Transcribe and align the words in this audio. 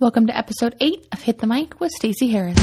Welcome 0.00 0.28
to 0.28 0.38
episode 0.38 0.76
8 0.78 1.08
of 1.10 1.22
Hit 1.22 1.38
the 1.38 1.48
Mic 1.48 1.80
with 1.80 1.90
Stacey 1.90 2.28
Harris. 2.28 2.56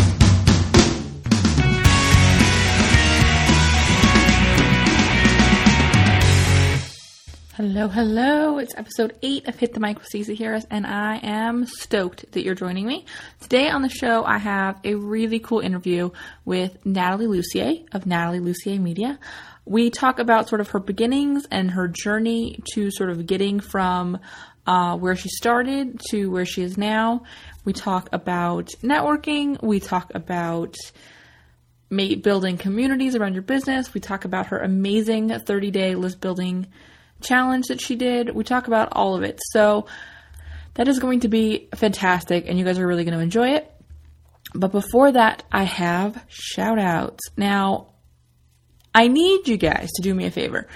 Hello, 7.56 7.90
hello. 7.90 8.58
It's 8.58 8.74
episode 8.78 9.18
8 9.22 9.50
of 9.50 9.56
Hit 9.58 9.74
the 9.74 9.82
Mic 9.82 9.98
with 9.98 10.08
Stacey 10.08 10.36
Harris, 10.36 10.66
and 10.72 10.88
I 10.88 11.20
am 11.22 11.66
stoked 11.66 12.32
that 12.32 12.46
you're 12.46 12.56
joining 12.56 12.88
me. 12.88 13.04
Today 13.42 13.68
on 13.68 13.82
the 13.82 13.90
show, 13.90 14.24
I 14.24 14.38
have 14.38 14.80
a 14.86 14.96
really 14.96 15.40
cool 15.40 15.60
interview 15.60 16.12
with 16.46 16.86
Nathalie 16.86 17.28
Lussier 17.28 17.86
of 17.92 18.06
Nathalie 18.06 18.40
Lussier 18.40 18.80
Media. 18.80 19.20
We 19.66 19.90
talk 19.90 20.20
about 20.20 20.48
sort 20.48 20.62
of 20.62 20.70
her 20.70 20.80
beginnings 20.80 21.46
and 21.52 21.72
her 21.72 21.90
journey 21.90 22.62
to 22.76 22.92
sort 22.92 23.10
of 23.10 23.28
getting 23.28 23.60
from 23.60 24.20
uh, 24.68 24.98
where 24.98 25.16
she 25.16 25.30
started 25.30 26.00
to 26.10 26.28
where 26.28 26.46
she 26.46 26.62
is 26.64 26.78
now. 26.78 27.24
We 27.64 27.74
talk 27.74 28.10
about 28.12 28.68
networking. 28.82 29.62
We 29.62 29.80
talk 29.80 30.12
about 30.14 30.76
building 31.90 32.58
communities 32.58 33.16
around 33.16 33.34
your 33.34 33.44
business. 33.44 33.94
We 33.94 34.02
talk 34.02 34.26
about 34.26 34.48
her 34.48 34.60
amazing 34.60 35.30
30 35.40 35.72
day 35.72 35.96
list 35.96 36.20
building 36.20 36.68
challenge 37.22 37.68
that 37.68 37.82
she 37.82 37.96
did. 37.96 38.34
We 38.36 38.44
talk 38.44 38.68
about 38.68 38.90
all 38.92 39.16
of 39.16 39.24
it. 39.24 39.40
So 39.52 39.88
that 40.76 40.88
is 40.88 41.00
going 41.00 41.22
to 41.22 41.28
be 41.28 41.70
fantastic, 41.76 42.46
and 42.48 42.60
you 42.60 42.66
guys 42.66 42.80
are 42.80 42.88
really 42.88 43.06
going 43.06 43.18
to 43.18 43.24
enjoy 43.24 43.52
it. 43.56 43.72
But 44.54 44.72
before 44.72 45.12
that, 45.12 45.44
I 45.52 45.64
have 45.64 46.24
shout 46.28 46.80
outs. 46.80 47.24
Now, 47.38 47.94
I 48.94 49.08
need 49.08 49.48
you 49.48 49.58
guys 49.58 49.92
to 49.94 50.02
do 50.02 50.14
me 50.14 50.26
a 50.26 50.32
favor. 50.32 50.68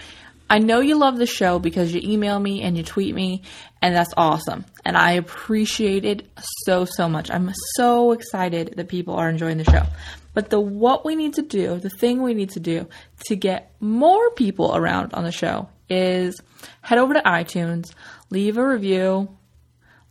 I 0.49 0.57
know 0.59 0.79
you 0.79 0.97
love 0.97 1.17
the 1.17 1.27
show 1.27 1.59
because 1.59 1.93
you 1.93 2.01
email 2.03 2.39
me 2.39 2.61
and 2.63 2.75
you 2.75 2.83
tweet 2.83 3.13
me, 3.13 3.43
and 3.81 3.95
that's 3.95 4.13
awesome. 4.17 4.65
And 4.83 4.97
I 4.97 5.11
appreciate 5.11 6.05
it 6.05 6.27
so, 6.65 6.85
so 6.85 7.07
much. 7.07 7.29
I'm 7.29 7.51
so 7.75 8.13
excited 8.13 8.73
that 8.77 8.87
people 8.87 9.13
are 9.13 9.29
enjoying 9.29 9.57
the 9.57 9.63
show. 9.63 9.83
But 10.33 10.49
the 10.49 10.59
what 10.59 11.05
we 11.05 11.15
need 11.15 11.35
to 11.35 11.41
do, 11.41 11.79
the 11.79 11.89
thing 11.89 12.21
we 12.21 12.33
need 12.33 12.51
to 12.51 12.59
do 12.59 12.87
to 13.25 13.35
get 13.35 13.71
more 13.79 14.31
people 14.31 14.75
around 14.75 15.13
on 15.13 15.23
the 15.23 15.31
show 15.31 15.69
is 15.89 16.39
head 16.81 16.97
over 16.97 17.13
to 17.13 17.21
iTunes, 17.21 17.93
leave 18.29 18.57
a 18.57 18.67
review, 18.67 19.29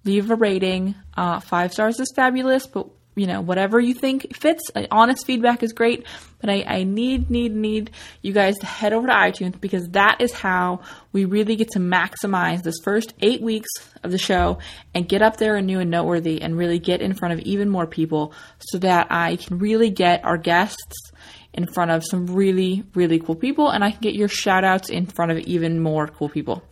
leave 0.04 0.30
a 0.30 0.34
rating. 0.36 0.94
Uh, 1.16 1.40
five 1.40 1.72
stars 1.72 1.98
is 1.98 2.12
fabulous, 2.14 2.66
but 2.66 2.88
you 3.18 3.26
know, 3.26 3.40
whatever 3.40 3.80
you 3.80 3.94
think 3.94 4.34
fits. 4.36 4.62
Uh, 4.74 4.86
honest 4.90 5.26
feedback 5.26 5.62
is 5.62 5.72
great, 5.72 6.06
but 6.40 6.48
I, 6.48 6.64
I, 6.66 6.84
need, 6.84 7.30
need, 7.30 7.54
need 7.54 7.90
you 8.22 8.32
guys 8.32 8.56
to 8.58 8.66
head 8.66 8.92
over 8.92 9.08
to 9.08 9.12
iTunes 9.12 9.60
because 9.60 9.88
that 9.90 10.20
is 10.20 10.32
how 10.32 10.80
we 11.12 11.24
really 11.24 11.56
get 11.56 11.70
to 11.72 11.80
maximize 11.80 12.62
this 12.62 12.76
first 12.84 13.12
eight 13.20 13.42
weeks 13.42 13.68
of 14.04 14.12
the 14.12 14.18
show 14.18 14.58
and 14.94 15.08
get 15.08 15.20
up 15.20 15.36
there 15.36 15.56
and 15.56 15.66
new 15.66 15.80
and 15.80 15.90
noteworthy 15.90 16.40
and 16.40 16.56
really 16.56 16.78
get 16.78 17.02
in 17.02 17.14
front 17.14 17.34
of 17.34 17.40
even 17.40 17.68
more 17.68 17.86
people 17.86 18.32
so 18.58 18.78
that 18.78 19.08
I 19.10 19.36
can 19.36 19.58
really 19.58 19.90
get 19.90 20.24
our 20.24 20.38
guests 20.38 21.10
in 21.52 21.66
front 21.66 21.90
of 21.90 22.04
some 22.04 22.26
really, 22.26 22.84
really 22.94 23.18
cool 23.18 23.34
people 23.34 23.70
and 23.70 23.82
I 23.82 23.90
can 23.90 24.00
get 24.00 24.14
your 24.14 24.28
shout 24.28 24.62
outs 24.64 24.90
in 24.90 25.06
front 25.06 25.32
of 25.32 25.38
even 25.38 25.80
more 25.80 26.06
cool 26.06 26.28
people. 26.28 26.62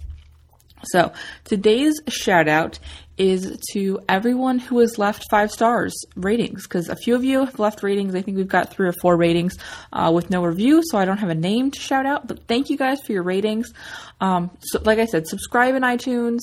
So 0.84 1.12
today's 1.44 2.00
shout 2.08 2.48
out 2.48 2.78
is 3.18 3.58
to 3.72 3.98
everyone 4.08 4.58
who 4.58 4.78
has 4.80 4.98
left 4.98 5.24
five 5.30 5.50
stars 5.50 5.94
ratings 6.16 6.64
because 6.64 6.88
a 6.88 6.96
few 6.96 7.14
of 7.14 7.24
you 7.24 7.44
have 7.44 7.58
left 7.58 7.82
ratings. 7.82 8.14
I 8.14 8.22
think 8.22 8.36
we've 8.36 8.48
got 8.48 8.72
three 8.72 8.88
or 8.88 8.94
four 9.00 9.16
ratings 9.16 9.56
uh, 9.92 10.10
with 10.14 10.30
no 10.30 10.44
review, 10.44 10.82
so 10.84 10.98
I 10.98 11.04
don't 11.04 11.18
have 11.18 11.30
a 11.30 11.34
name 11.34 11.70
to 11.70 11.80
shout 11.80 12.06
out. 12.06 12.26
But 12.26 12.46
thank 12.46 12.68
you 12.68 12.76
guys 12.76 13.00
for 13.00 13.12
your 13.12 13.22
ratings. 13.22 13.72
Um, 14.20 14.50
so, 14.60 14.80
like 14.84 14.98
I 14.98 15.06
said, 15.06 15.26
subscribe 15.26 15.74
in 15.74 15.82
iTunes. 15.82 16.40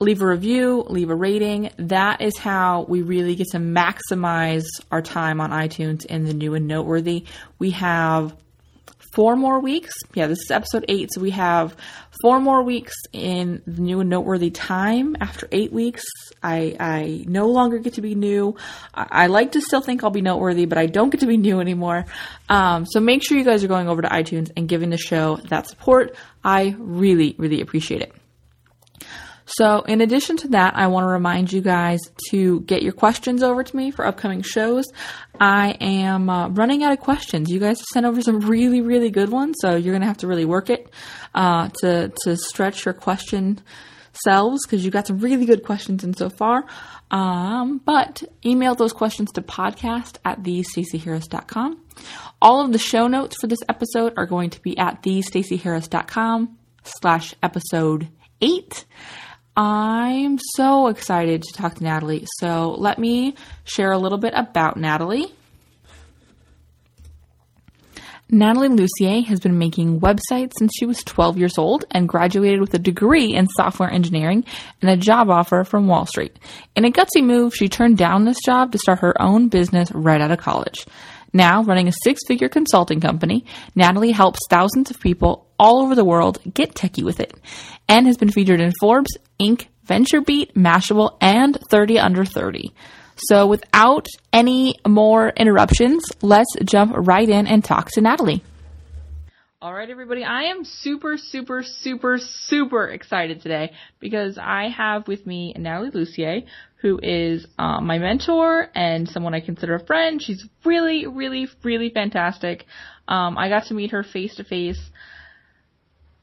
Leave 0.00 0.20
a 0.20 0.26
review, 0.26 0.84
leave 0.88 1.10
a 1.10 1.14
rating. 1.14 1.70
That 1.76 2.22
is 2.22 2.36
how 2.36 2.86
we 2.88 3.02
really 3.02 3.36
get 3.36 3.46
to 3.52 3.58
maximize 3.58 4.64
our 4.90 5.00
time 5.00 5.40
on 5.40 5.50
iTunes 5.50 6.04
in 6.04 6.24
the 6.24 6.34
new 6.34 6.54
and 6.54 6.66
noteworthy. 6.66 7.24
We 7.60 7.70
have 7.70 8.34
four 9.12 9.36
more 9.36 9.60
weeks. 9.60 9.92
Yeah, 10.14 10.26
this 10.26 10.38
is 10.38 10.50
episode 10.50 10.84
eight, 10.88 11.10
so 11.12 11.20
we 11.20 11.30
have 11.30 11.76
four 12.22 12.40
more 12.40 12.62
weeks 12.62 12.94
in 13.12 13.62
new 13.66 14.00
and 14.00 14.10
noteworthy 14.10 14.50
time. 14.50 15.16
After 15.20 15.48
eight 15.52 15.72
weeks, 15.72 16.04
I, 16.42 16.76
I 16.80 17.24
no 17.26 17.48
longer 17.48 17.78
get 17.78 17.94
to 17.94 18.00
be 18.00 18.14
new. 18.14 18.56
I, 18.94 19.06
I, 19.10 19.26
like 19.26 19.52
to 19.52 19.60
still 19.60 19.80
think 19.80 20.02
I'll 20.02 20.10
be 20.10 20.22
noteworthy, 20.22 20.64
but 20.64 20.78
I 20.78 20.86
don't 20.86 21.10
get 21.10 21.20
to 21.20 21.26
be 21.26 21.36
new 21.36 21.60
anymore. 21.60 22.06
Um, 22.48 22.86
so 22.86 23.00
make 23.00 23.22
sure 23.22 23.36
you 23.36 23.44
guys 23.44 23.62
are 23.64 23.68
going 23.68 23.88
over 23.88 24.02
to 24.02 24.08
iTunes 24.08 24.50
and 24.56 24.68
giving 24.68 24.90
the 24.90 24.98
show 24.98 25.36
that 25.48 25.68
support. 25.68 26.16
I 26.42 26.74
really, 26.78 27.34
really 27.38 27.60
appreciate 27.60 28.02
it. 28.02 28.14
So, 29.44 29.80
in 29.80 30.00
addition 30.00 30.36
to 30.38 30.48
that, 30.48 30.76
I 30.76 30.86
want 30.86 31.04
to 31.04 31.08
remind 31.08 31.52
you 31.52 31.60
guys 31.60 32.00
to 32.30 32.60
get 32.60 32.82
your 32.82 32.92
questions 32.92 33.42
over 33.42 33.62
to 33.62 33.76
me 33.76 33.90
for 33.90 34.06
upcoming 34.06 34.42
shows. 34.42 34.86
I 35.40 35.76
am 35.80 36.30
uh, 36.30 36.48
running 36.48 36.84
out 36.84 36.92
of 36.92 37.00
questions. 37.00 37.50
You 37.50 37.58
guys 37.58 37.78
have 37.78 37.86
sent 37.92 38.06
over 38.06 38.22
some 38.22 38.40
really, 38.40 38.80
really 38.80 39.10
good 39.10 39.30
ones, 39.30 39.56
so 39.60 39.76
you're 39.76 39.92
going 39.92 40.02
to 40.02 40.06
have 40.06 40.18
to 40.18 40.26
really 40.26 40.44
work 40.44 40.70
it 40.70 40.88
uh, 41.34 41.68
to 41.80 42.12
to 42.24 42.36
stretch 42.36 42.84
your 42.84 42.94
question 42.94 43.60
selves 44.24 44.66
because 44.66 44.84
you've 44.84 44.92
got 44.92 45.06
some 45.06 45.18
really 45.18 45.46
good 45.46 45.64
questions 45.64 46.04
in 46.04 46.14
so 46.14 46.28
far. 46.28 46.64
Um, 47.10 47.78
but 47.84 48.22
email 48.44 48.74
those 48.74 48.92
questions 48.92 49.32
to 49.32 49.42
podcast 49.42 50.16
at 50.24 50.42
thestaceyharris.com. 50.42 51.80
All 52.40 52.64
of 52.64 52.72
the 52.72 52.78
show 52.78 53.06
notes 53.06 53.36
for 53.40 53.46
this 53.46 53.60
episode 53.68 54.14
are 54.16 54.26
going 54.26 54.50
to 54.50 54.60
be 54.62 54.76
at 54.78 55.02
thestaceyharris.com 55.02 56.56
slash 56.84 57.34
episode 57.42 58.08
eight. 58.40 58.86
I'm 59.56 60.38
so 60.56 60.88
excited 60.88 61.42
to 61.42 61.52
talk 61.52 61.74
to 61.74 61.84
Nathalie. 61.84 62.26
So 62.38 62.74
let 62.78 62.98
me 62.98 63.34
share 63.64 63.92
a 63.92 63.98
little 63.98 64.18
bit 64.18 64.32
about 64.34 64.76
Nathalie. 64.76 65.32
Nathalie 68.34 68.70
Lussier 68.70 69.26
has 69.26 69.40
been 69.40 69.58
making 69.58 70.00
websites 70.00 70.52
since 70.58 70.72
she 70.74 70.86
was 70.86 71.04
12 71.04 71.36
years 71.36 71.58
old 71.58 71.84
and 71.90 72.08
graduated 72.08 72.62
with 72.62 72.72
a 72.72 72.78
degree 72.78 73.34
in 73.34 73.46
software 73.46 73.90
engineering 73.90 74.46
and 74.80 74.90
a 74.90 74.96
job 74.96 75.28
offer 75.28 75.64
from 75.64 75.86
Wall 75.86 76.06
Street. 76.06 76.38
In 76.74 76.86
a 76.86 76.90
gutsy 76.90 77.22
move, 77.22 77.54
she 77.54 77.68
turned 77.68 77.98
down 77.98 78.24
this 78.24 78.38
job 78.42 78.72
to 78.72 78.78
start 78.78 79.00
her 79.00 79.20
own 79.20 79.48
business 79.48 79.92
right 79.92 80.22
out 80.22 80.30
of 80.30 80.38
college. 80.38 80.86
Now, 81.34 81.62
running 81.62 81.88
a 81.88 81.92
six 82.04 82.22
figure 82.26 82.48
consulting 82.48 83.00
company, 83.00 83.44
Nathalie 83.74 84.12
helps 84.12 84.40
thousands 84.48 84.90
of 84.90 84.98
people 84.98 85.46
all 85.62 85.80
over 85.80 85.94
the 85.94 86.04
world 86.04 86.40
get 86.52 86.74
techie 86.74 87.04
with 87.04 87.20
it 87.20 87.32
and 87.88 88.06
has 88.06 88.16
been 88.16 88.32
featured 88.32 88.60
in 88.60 88.72
Forbes, 88.80 89.16
Inc., 89.40 89.68
VentureBeat, 89.86 90.54
Mashable, 90.54 91.16
and 91.20 91.56
30 91.70 92.00
Under 92.00 92.24
30. 92.24 92.74
So, 93.28 93.46
without 93.46 94.08
any 94.32 94.74
more 94.86 95.28
interruptions, 95.28 96.04
let's 96.20 96.56
jump 96.64 96.94
right 96.96 97.28
in 97.28 97.46
and 97.46 97.62
talk 97.64 97.92
to 97.92 98.00
Nathalie. 98.00 98.42
All 99.60 99.72
right, 99.72 99.88
everybody. 99.88 100.24
I 100.24 100.44
am 100.44 100.64
super, 100.64 101.16
super, 101.16 101.62
super, 101.62 102.18
super 102.18 102.88
excited 102.88 103.42
today 103.42 103.70
because 104.00 104.36
I 104.36 104.68
have 104.76 105.06
with 105.06 105.24
me 105.24 105.54
Nathalie 105.56 105.92
Lussier, 105.92 106.46
who 106.80 106.98
is 107.00 107.46
uh, 107.56 107.80
my 107.80 107.98
mentor 107.98 108.68
and 108.74 109.08
someone 109.08 109.34
I 109.34 109.40
consider 109.40 109.76
a 109.76 109.86
friend. 109.86 110.20
She's 110.20 110.44
really, 110.64 111.06
really, 111.06 111.46
really 111.62 111.90
fantastic. 111.90 112.64
Um, 113.06 113.38
I 113.38 113.48
got 113.48 113.66
to 113.66 113.74
meet 113.74 113.92
her 113.92 114.02
face 114.02 114.34
to 114.36 114.44
face 114.44 114.80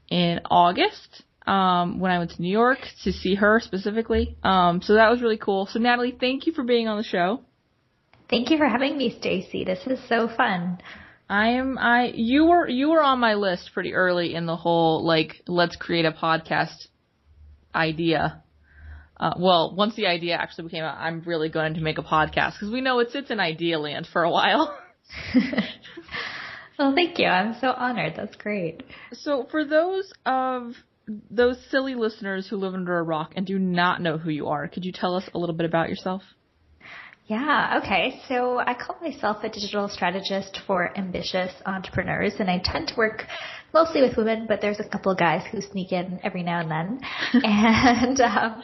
in 0.09 0.41
August 0.49 1.23
um, 1.45 1.99
when 1.99 2.11
I 2.11 2.19
went 2.19 2.31
to 2.31 2.41
New 2.41 2.51
York 2.51 2.79
to 3.03 3.11
see 3.11 3.35
her 3.35 3.59
specifically. 3.59 4.37
Um, 4.43 4.81
so 4.81 4.93
that 4.95 5.09
was 5.09 5.21
really 5.21 5.37
cool. 5.37 5.67
So 5.67 5.79
Nathalie, 5.79 6.15
thank 6.19 6.45
you 6.47 6.53
for 6.53 6.63
being 6.63 6.87
on 6.87 6.97
the 6.97 7.03
show. 7.03 7.41
Thank 8.29 8.51
you 8.51 8.57
for 8.57 8.67
having 8.67 8.97
me, 8.97 9.15
Stacey. 9.19 9.63
This 9.63 9.79
is 9.87 9.99
so 10.07 10.27
fun. 10.27 10.79
I 11.29 11.49
am 11.49 11.77
I 11.77 12.11
you 12.15 12.45
were 12.45 12.67
you 12.67 12.89
were 12.89 13.03
on 13.03 13.19
my 13.19 13.35
list 13.35 13.71
pretty 13.73 13.93
early 13.93 14.33
in 14.33 14.47
the 14.47 14.55
whole 14.55 15.05
like 15.05 15.43
let's 15.47 15.75
create 15.75 16.05
a 16.05 16.11
podcast 16.11 16.87
idea. 17.73 18.43
Uh, 19.15 19.33
well, 19.37 19.75
once 19.75 19.95
the 19.95 20.07
idea 20.07 20.35
actually 20.35 20.65
became 20.65 20.83
out, 20.83 20.97
I'm 20.97 21.21
really 21.21 21.49
going 21.49 21.73
to 21.73 21.81
make 21.81 21.97
a 21.97 22.03
podcast 22.03 22.53
because 22.53 22.71
we 22.71 22.81
know 22.81 22.99
it 22.99 23.11
sits 23.11 23.29
in 23.29 23.39
idea 23.39 23.77
land 23.77 24.07
for 24.11 24.23
a 24.23 24.31
while. 24.31 24.77
well, 26.79 26.95
thank 26.95 27.19
you. 27.19 27.27
I'm 27.27 27.55
so 27.59 27.71
honored. 27.71 28.13
That's 28.15 28.35
great. 28.37 28.83
So, 29.13 29.45
for 29.51 29.65
those 29.65 30.11
of 30.25 30.73
those 31.29 31.57
silly 31.69 31.95
listeners 31.95 32.47
who 32.47 32.57
live 32.57 32.73
under 32.73 32.97
a 32.97 33.03
rock 33.03 33.33
and 33.35 33.45
do 33.45 33.59
not 33.59 34.01
know 34.01 34.17
who 34.17 34.29
you 34.29 34.47
are, 34.47 34.67
could 34.67 34.85
you 34.85 34.91
tell 34.91 35.15
us 35.15 35.23
a 35.33 35.37
little 35.37 35.55
bit 35.55 35.65
about 35.65 35.89
yourself? 35.89 36.21
Yeah, 37.29 37.79
okay. 37.83 38.19
So 38.27 38.57
I 38.57 38.73
call 38.73 38.97
myself 38.99 39.43
a 39.43 39.49
digital 39.49 39.87
strategist 39.87 40.61
for 40.65 40.97
ambitious 40.97 41.53
entrepreneurs, 41.63 42.33
and 42.39 42.49
I 42.49 42.57
tend 42.57 42.87
to 42.87 42.95
work 42.97 43.23
mostly 43.71 44.01
with 44.01 44.17
women, 44.17 44.47
but 44.47 44.61
there's 44.61 44.79
a 44.79 44.89
couple 44.89 45.11
of 45.11 45.19
guys 45.19 45.43
who 45.51 45.61
sneak 45.61 45.91
in 45.91 46.19
every 46.23 46.41
now 46.41 46.59
and 46.59 46.71
then. 46.71 47.01
and 47.43 48.19
um, 48.19 48.63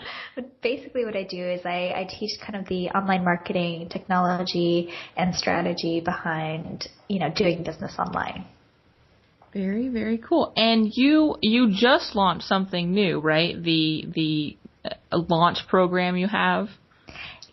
basically, 0.63 1.06
what 1.06 1.15
I 1.15 1.21
do 1.21 1.47
is 1.47 1.62
I, 1.63 1.94
I 1.95 2.07
teach 2.09 2.39
kind 2.41 2.56
of 2.56 2.67
the 2.67 2.89
online 2.89 3.23
marketing 3.23 3.88
technology 3.89 4.91
and 5.15 5.35
strategy 5.35 6.01
behind 6.03 6.89
you 7.07 7.19
know 7.19 7.29
doing 7.29 7.63
business 7.63 7.94
online. 8.00 8.45
Very, 9.53 9.89
very 9.89 10.17
cool. 10.17 10.53
And 10.57 10.91
you 10.91 11.35
you 11.39 11.69
just 11.71 12.15
launched 12.15 12.47
something 12.47 12.91
new, 12.91 13.19
right? 13.19 13.62
The 13.62 14.07
the 14.12 14.57
uh, 14.83 15.19
launch 15.29 15.59
program 15.67 16.17
you 16.17 16.27
have. 16.27 16.69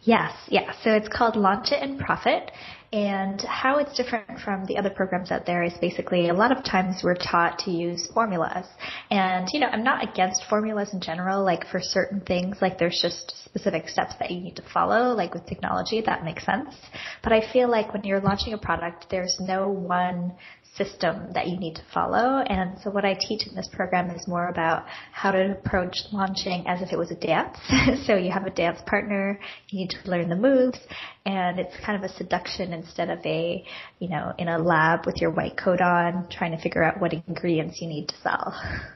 Yes, 0.05 0.33
yeah. 0.49 0.73
So 0.83 0.91
it's 0.91 1.09
called 1.09 1.37
Launch 1.37 1.71
It 1.71 1.81
and 1.83 1.99
Profit. 1.99 2.51
And 2.93 3.41
how 3.41 3.79
it's 3.79 3.97
different 3.97 4.41
from 4.41 4.67
the 4.67 4.77
other 4.77 4.91
programs 4.91 5.31
out 5.31 5.47
there 5.47 5.63
is 5.63 5.73
basically 5.81 6.29
a 6.29 6.35
lot 6.35 6.55
of 6.55 6.63
times 6.63 7.01
we're 7.03 7.15
taught 7.15 7.59
to 7.61 7.71
use 7.71 8.07
formulas. 8.13 8.67
And, 9.11 9.49
you 9.51 9.61
know, 9.61 9.69
I'm 9.69 9.83
not 9.83 10.07
against 10.07 10.45
formulas 10.51 10.91
in 10.93 11.01
general, 11.01 11.43
like 11.43 11.67
for 11.69 11.81
certain 11.81 12.21
things, 12.21 12.59
like 12.61 12.79
there's 12.79 13.01
just 13.01 13.33
specific 13.47 13.89
steps 13.89 14.13
that 14.19 14.31
you 14.31 14.41
need 14.41 14.57
to 14.57 14.63
follow, 14.75 15.15
like 15.15 15.33
with 15.33 15.47
technology, 15.47 16.03
that 16.05 16.23
makes 16.23 16.45
sense. 16.45 16.75
But 17.23 17.33
I 17.33 17.51
feel 17.51 17.71
like 17.71 17.95
when 17.95 18.05
you're 18.05 18.21
launching 18.21 18.53
a 18.53 18.59
product, 18.59 19.07
there's 19.11 19.39
no 19.41 19.69
one 19.69 20.35
system 20.77 21.33
that 21.35 21.49
you 21.49 21.59
need 21.59 21.75
to 21.75 21.83
follow. 21.93 22.39
And 22.39 22.79
so 22.83 22.91
what 22.91 23.05
I 23.05 23.15
teach 23.15 23.47
in 23.47 23.55
this 23.55 23.69
program 23.73 24.11
is 24.11 24.27
more 24.27 24.49
about 24.49 24.85
how 25.13 25.31
to 25.31 25.53
approach 25.53 25.97
launching 26.13 26.65
as 26.67 26.81
if 26.81 26.93
it 26.93 26.99
was 26.99 27.11
a 27.11 27.15
dance. 27.15 27.59
so 28.07 28.17
you 28.17 28.31
have 28.31 28.47
a 28.47 28.51
dance 28.51 28.81
partner, 28.87 29.39
you 29.69 29.81
need 29.81 29.91
to 29.91 30.11
learn 30.11 30.29
the 30.29 30.37
moves, 30.37 30.79
and 31.27 31.59
it's 31.59 31.75
kind 31.85 32.03
of 32.03 32.11
a 32.11 32.15
seduction 32.15 32.73
instead 32.73 33.11
of 33.11 33.19
a, 33.27 33.65
you 33.99 34.09
know, 34.09 34.33
in 34.39 34.49
a 34.49 34.59
lab 34.59 35.05
with 35.05 35.17
your 35.21 35.31
white 35.31 35.57
coat 35.57 35.81
on, 35.81 36.27
trying 36.31 36.53
to 36.53 36.63
figure 36.63 36.83
out 36.83 37.01
what 37.01 37.13
ingredients 37.13 37.81
you 37.81 37.89
need 37.89 38.09
to 38.09 38.15
sell. 38.23 38.55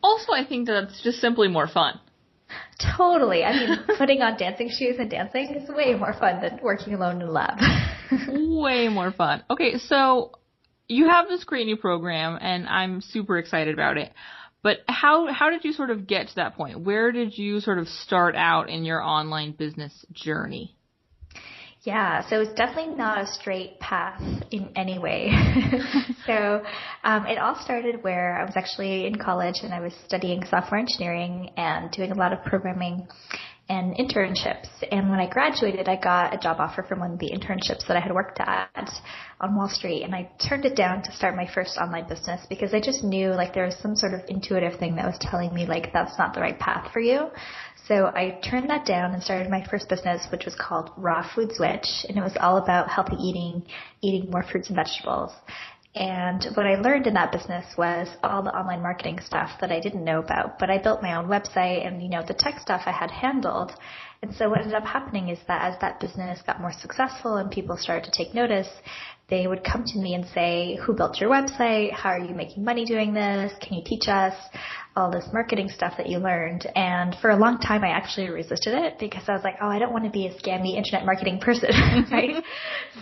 Also, 0.00 0.32
I 0.32 0.46
think 0.46 0.68
that's 0.68 1.02
just 1.02 1.20
simply 1.20 1.48
more 1.48 1.66
fun. 1.66 1.98
Totally. 2.96 3.42
I 3.44 3.52
mean, 3.52 3.78
putting 3.98 4.22
on 4.22 4.38
dancing 4.38 4.70
shoes 4.70 4.94
and 4.98 5.10
dancing 5.10 5.56
is 5.56 5.68
way 5.68 5.94
more 5.94 6.14
fun 6.14 6.40
than 6.40 6.60
working 6.62 6.94
alone 6.94 7.20
in 7.20 7.28
a 7.28 7.30
lab. 7.30 7.58
way 8.36 8.88
more 8.88 9.10
fun. 9.10 9.42
Okay, 9.50 9.76
so 9.78 10.30
you 10.88 11.08
have 11.08 11.28
this 11.28 11.44
great 11.44 11.66
new 11.66 11.76
program 11.76 12.38
and 12.40 12.66
I'm 12.66 13.00
super 13.00 13.38
excited 13.38 13.74
about 13.74 13.98
it. 13.98 14.12
But 14.62 14.78
how 14.88 15.32
how 15.32 15.50
did 15.50 15.64
you 15.64 15.72
sort 15.72 15.90
of 15.90 16.06
get 16.06 16.28
to 16.28 16.34
that 16.36 16.56
point? 16.56 16.80
Where 16.80 17.12
did 17.12 17.38
you 17.38 17.60
sort 17.60 17.78
of 17.78 17.86
start 17.86 18.34
out 18.34 18.68
in 18.68 18.84
your 18.84 19.00
online 19.02 19.52
business 19.52 20.04
journey? 20.12 20.74
Yeah, 21.82 22.28
so 22.28 22.40
it's 22.40 22.52
definitely 22.54 22.96
not 22.96 23.18
a 23.18 23.26
straight 23.26 23.78
path 23.78 24.20
in 24.50 24.68
any 24.74 24.98
way. 24.98 25.30
so 26.26 26.60
um, 27.04 27.24
it 27.26 27.38
all 27.38 27.54
started 27.62 28.02
where 28.02 28.36
I 28.36 28.44
was 28.44 28.54
actually 28.56 29.06
in 29.06 29.14
college 29.14 29.54
and 29.62 29.72
I 29.72 29.80
was 29.80 29.94
studying 30.04 30.44
software 30.50 30.80
engineering 30.80 31.50
and 31.56 31.90
doing 31.92 32.10
a 32.10 32.16
lot 32.16 32.32
of 32.32 32.42
programming 32.44 33.06
and 33.68 33.94
internships. 33.96 34.68
And 34.90 35.10
when 35.10 35.20
I 35.20 35.28
graduated, 35.28 35.88
I 35.88 35.96
got 35.96 36.34
a 36.34 36.38
job 36.38 36.56
offer 36.58 36.82
from 36.82 37.00
one 37.00 37.12
of 37.12 37.18
the 37.18 37.30
internships 37.30 37.86
that 37.86 37.96
I 37.96 38.00
had 38.00 38.12
worked 38.12 38.40
at 38.40 38.90
on 39.40 39.54
Wall 39.54 39.68
Street. 39.68 40.04
And 40.04 40.14
I 40.14 40.30
turned 40.48 40.64
it 40.64 40.74
down 40.74 41.02
to 41.02 41.12
start 41.12 41.36
my 41.36 41.46
first 41.54 41.76
online 41.76 42.08
business 42.08 42.46
because 42.48 42.72
I 42.72 42.80
just 42.80 43.04
knew 43.04 43.30
like 43.30 43.52
there 43.52 43.66
was 43.66 43.76
some 43.78 43.94
sort 43.94 44.14
of 44.14 44.20
intuitive 44.28 44.78
thing 44.78 44.96
that 44.96 45.04
was 45.04 45.18
telling 45.20 45.52
me 45.52 45.66
like 45.66 45.92
that's 45.92 46.16
not 46.18 46.34
the 46.34 46.40
right 46.40 46.58
path 46.58 46.90
for 46.92 47.00
you. 47.00 47.28
So 47.86 48.06
I 48.06 48.38
turned 48.48 48.68
that 48.70 48.84
down 48.84 49.14
and 49.14 49.22
started 49.22 49.50
my 49.50 49.66
first 49.70 49.88
business, 49.88 50.26
which 50.30 50.44
was 50.44 50.54
called 50.54 50.90
Raw 50.96 51.26
Food 51.34 51.50
Switch. 51.54 51.86
And 52.08 52.18
it 52.18 52.22
was 52.22 52.36
all 52.40 52.58
about 52.58 52.88
healthy 52.88 53.16
eating, 53.16 53.62
eating 54.02 54.30
more 54.30 54.42
fruits 54.42 54.68
and 54.68 54.76
vegetables. 54.76 55.32
And 55.98 56.46
what 56.54 56.64
I 56.64 56.76
learned 56.76 57.08
in 57.08 57.14
that 57.14 57.32
business 57.32 57.66
was 57.76 58.06
all 58.22 58.44
the 58.44 58.56
online 58.56 58.80
marketing 58.80 59.18
stuff 59.18 59.50
that 59.60 59.72
I 59.72 59.80
didn't 59.80 60.04
know 60.04 60.20
about. 60.20 60.56
But 60.60 60.70
I 60.70 60.78
built 60.80 61.02
my 61.02 61.16
own 61.16 61.26
website 61.26 61.84
and, 61.84 62.00
you 62.00 62.08
know, 62.08 62.22
the 62.24 62.34
tech 62.34 62.60
stuff 62.60 62.82
I 62.86 62.92
had 62.92 63.10
handled. 63.10 63.72
And 64.22 64.32
so 64.36 64.48
what 64.48 64.60
ended 64.60 64.74
up 64.74 64.84
happening 64.84 65.28
is 65.28 65.40
that 65.48 65.62
as 65.62 65.80
that 65.80 65.98
business 65.98 66.40
got 66.46 66.60
more 66.60 66.72
successful 66.72 67.36
and 67.38 67.50
people 67.50 67.76
started 67.76 68.04
to 68.04 68.16
take 68.16 68.32
notice, 68.32 68.68
they 69.28 69.48
would 69.48 69.64
come 69.64 69.82
to 69.84 69.98
me 69.98 70.14
and 70.14 70.24
say, 70.32 70.78
who 70.86 70.94
built 70.94 71.20
your 71.20 71.30
website? 71.30 71.92
How 71.92 72.10
are 72.10 72.20
you 72.20 72.34
making 72.34 72.64
money 72.64 72.84
doing 72.84 73.12
this? 73.12 73.52
Can 73.60 73.78
you 73.78 73.82
teach 73.84 74.06
us? 74.06 74.34
All 74.98 75.12
this 75.12 75.26
marketing 75.32 75.68
stuff 75.68 75.94
that 75.96 76.08
you 76.08 76.18
learned. 76.18 76.66
And 76.74 77.14
for 77.22 77.30
a 77.30 77.36
long 77.36 77.58
time, 77.60 77.84
I 77.84 77.90
actually 77.90 78.30
resisted 78.30 78.74
it 78.74 78.98
because 78.98 79.22
I 79.28 79.32
was 79.32 79.44
like, 79.44 79.54
oh, 79.62 79.68
I 79.68 79.78
don't 79.78 79.92
want 79.92 80.04
to 80.04 80.10
be 80.10 80.26
a 80.26 80.34
scammy 80.34 80.74
internet 80.76 81.06
marketing 81.06 81.38
person, 81.38 81.70
right? 82.10 82.42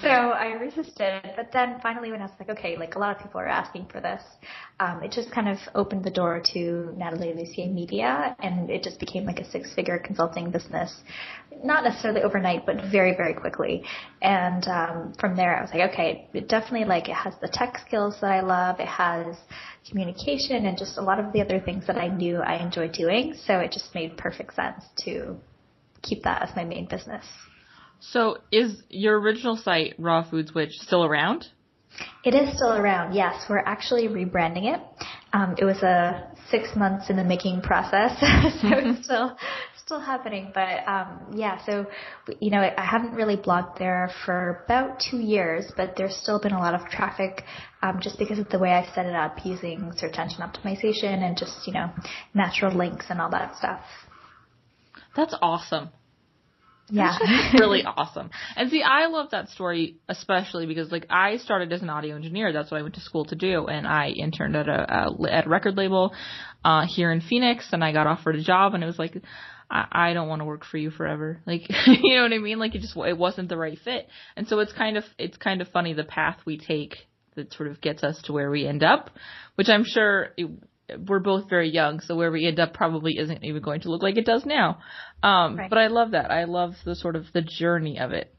so 0.03 0.09
I 0.09 0.49
resisted. 0.61 1.23
But 1.37 1.53
then 1.55 1.81
finally, 1.83 2.11
when 2.11 2.21
I 2.21 2.27
was 2.27 2.35
like, 2.39 2.51
okay, 2.51 2.77
like 2.77 2.97
a 2.97 2.99
lot 2.99 3.17
of 3.17 3.23
people 3.23 3.41
are 3.41 3.49
asking 3.49 3.87
for 3.87 4.03
this, 4.03 4.23
um, 4.79 5.03
it 5.03 5.11
just 5.11 5.31
kind 5.33 5.49
of 5.49 5.57
opened 5.75 6.05
the 6.05 6.11
door 6.11 6.43
to 6.53 6.93
Nathalie 6.99 7.33
Lussier 7.33 7.73
Media, 7.73 8.37
and 8.41 8.69
it 8.69 8.83
just 8.83 9.01
became 9.01 9.25
like 9.25 9.39
a 9.39 9.51
six-figure 9.51 10.01
consulting 10.05 10.51
business. 10.51 10.95
Not 11.65 11.85
necessarily 11.85 12.23
overnight, 12.23 12.67
but 12.67 12.77
very, 12.91 13.17
very 13.17 13.35
quickly. 13.35 13.85
And 14.23 14.67
um, 14.69 15.15
from 15.19 15.37
there, 15.37 15.57
I 15.57 15.63
was 15.63 15.71
like, 15.73 15.91
okay, 15.93 16.29
it 16.33 16.49
definitely 16.49 16.87
like 16.87 17.09
it 17.09 17.15
has 17.15 17.35
the 17.41 17.49
tech 17.49 17.79
skills 17.87 18.17
that 18.21 18.31
I 18.31 18.41
love. 18.41 18.81
It 18.81 18.89
has 18.89 19.37
communication 19.89 20.67
and 20.67 20.77
just 20.77 20.99
a 20.99 21.03
lot 21.03 21.19
of 21.19 21.33
the 21.33 21.41
other 21.41 21.61
things 21.61 21.87
that 21.87 21.97
I 21.97 22.09
knew 22.09 22.39
I 22.39 22.57
enjoyed 22.57 22.93
doing. 22.93 23.35
So 23.47 23.59
it 23.59 23.73
just 23.73 23.95
made 23.95 24.17
perfect 24.17 24.55
sense 24.55 24.85
to 25.05 25.37
keep 26.03 26.23
that 26.25 26.43
as 26.43 26.55
my 26.55 26.65
main 26.65 26.87
business. 26.87 27.25
So 28.01 28.39
is 28.53 28.83
your 28.89 29.19
original 29.19 29.57
site, 29.57 29.95
Raw 29.99 30.29
Food 30.29 30.49
Switch, 30.49 30.73
still 30.73 31.05
around? 31.05 31.47
It 32.25 32.35
is 32.35 32.55
still 32.57 32.75
around, 32.75 33.15
yes. 33.15 33.45
We're 33.49 33.59
actually 33.59 34.09
rebranding 34.09 34.75
it. 34.75 34.81
Um, 35.33 35.55
it 35.59 35.65
was 35.65 35.83
a 35.83 36.31
six 36.51 36.77
months 36.77 37.11
in 37.11 37.17
the 37.17 37.25
making 37.25 37.61
process, 37.63 38.19
so 38.61 38.69
it's 38.73 39.05
still 39.05 39.37
still 39.77 40.01
happening. 40.01 40.51
But 40.53 40.87
um, 40.87 41.33
yeah, 41.35 41.65
so 41.65 41.87
you 42.41 42.51
know, 42.51 42.59
I 42.59 42.85
haven't 42.85 43.15
really 43.15 43.37
blogged 43.37 43.79
there 43.79 44.11
for 44.25 44.65
about 44.65 45.01
two 45.11 45.19
years, 45.19 45.71
but 45.77 45.95
there's 45.97 46.17
still 46.17 46.41
been 46.41 46.53
a 46.53 46.59
lot 46.59 46.75
of 46.75 46.89
traffic 46.89 47.45
um, 47.83 48.01
just 48.01 48.19
because 48.19 48.39
of 48.39 48.49
the 48.49 48.59
way 48.59 48.71
I've 48.71 48.93
set 48.95 49.07
it 49.07 49.15
up 49.15 49.39
using 49.45 49.93
search 49.97 50.17
engine 50.19 50.41
optimization 50.41 51.23
and 51.23 51.37
just 51.37 51.67
you 51.67 51.73
know 51.73 51.91
natural 52.35 52.77
links 52.77 53.07
and 53.09 53.21
all 53.21 53.31
that 53.31 53.57
stuff. 53.57 53.81
That's 55.15 55.35
awesome. 55.41 55.91
Yeah. 56.89 57.17
really 57.59 57.85
awesome. 57.85 58.31
And 58.57 58.71
see, 58.71 58.83
I 58.83 59.07
love 59.07 59.31
that 59.31 59.49
story 59.49 59.97
especially 60.09 60.67
because 60.67 60.93
like 60.93 61.07
I 61.11 61.39
started 61.39 61.73
as 61.73 61.83
an 61.83 61.91
audio 61.91 62.15
engineer. 62.15 62.53
That's 62.53 62.71
what 62.71 62.79
I 62.79 62.83
went 62.83 62.95
to 62.95 63.01
school 63.01 63.25
to 63.27 63.35
do. 63.35 63.67
And 63.67 63.87
I 63.87 64.09
interned 64.09 64.57
at 64.57 64.69
a, 64.69 64.93
a 64.93 65.33
at 65.33 65.47
a 65.47 65.49
record 65.49 65.77
label, 65.77 66.15
uh, 66.65 66.87
here 66.87 67.11
in 67.11 67.21
Phoenix 67.21 67.69
and 67.73 67.83
I 67.83 67.93
got 67.93 68.07
offered 68.07 68.37
a 68.37 68.43
job 68.43 68.75
and 68.75 68.83
it 68.83 68.87
was 68.87 68.99
like, 68.99 69.17
I, 69.71 69.87
I 69.91 70.13
don't 70.13 70.29
want 70.29 70.41
to 70.41 70.47
work 70.47 70.65
for 70.65 70.79
you 70.79 70.91
forever. 70.91 71.41
Like, 71.47 71.63
you 71.87 72.17
know 72.17 72.23
what 72.23 72.33
I 72.33 72.39
mean? 72.39 72.59
Like 72.59 72.75
it 72.75 72.81
just, 72.83 72.97
it 72.97 73.19
wasn't 73.19 73.49
the 73.49 73.57
right 73.57 73.79
fit. 73.79 74.09
And 74.37 74.47
so 74.47 74.61
it's 74.61 74.73
kind 74.73 74.97
of, 74.97 75.05
it's 75.19 75.37
kind 75.37 75.61
of 75.61 75.69
funny 75.69 75.93
the 75.93 76.05
path 76.05 76.39
we 76.45 76.59
take 76.59 76.97
that 77.35 77.53
sort 77.53 77.69
of 77.69 77.81
gets 77.81 78.03
us 78.03 78.21
to 78.23 78.33
where 78.33 78.51
we 78.51 78.67
end 78.67 78.83
up, 78.83 79.11
which 79.57 79.69
I'm 79.69 79.85
sure 79.85 80.29
it, 80.37 80.49
we're 81.07 81.19
both 81.19 81.49
very 81.49 81.71
young, 81.71 82.01
so 82.01 82.15
where 82.17 82.31
we 82.31 82.47
end 82.47 82.61
up 82.61 82.75
probably 82.75 83.19
isn't 83.19 83.45
even 83.45 83.63
going 83.63 83.81
to 83.81 83.91
look 83.91 84.03
like 84.03 84.17
it 84.17 84.27
does 84.27 84.45
now. 84.47 84.79
Um, 85.23 85.57
right. 85.57 85.71
But 85.71 85.79
I 85.79 85.89
love 85.89 86.13
that. 86.13 86.31
I 86.31 86.45
love 86.45 86.75
the 86.85 86.95
sort 86.95 87.17
of 87.17 87.27
the 87.33 87.43
journey 87.43 87.99
of 87.99 88.13
it. 88.13 88.33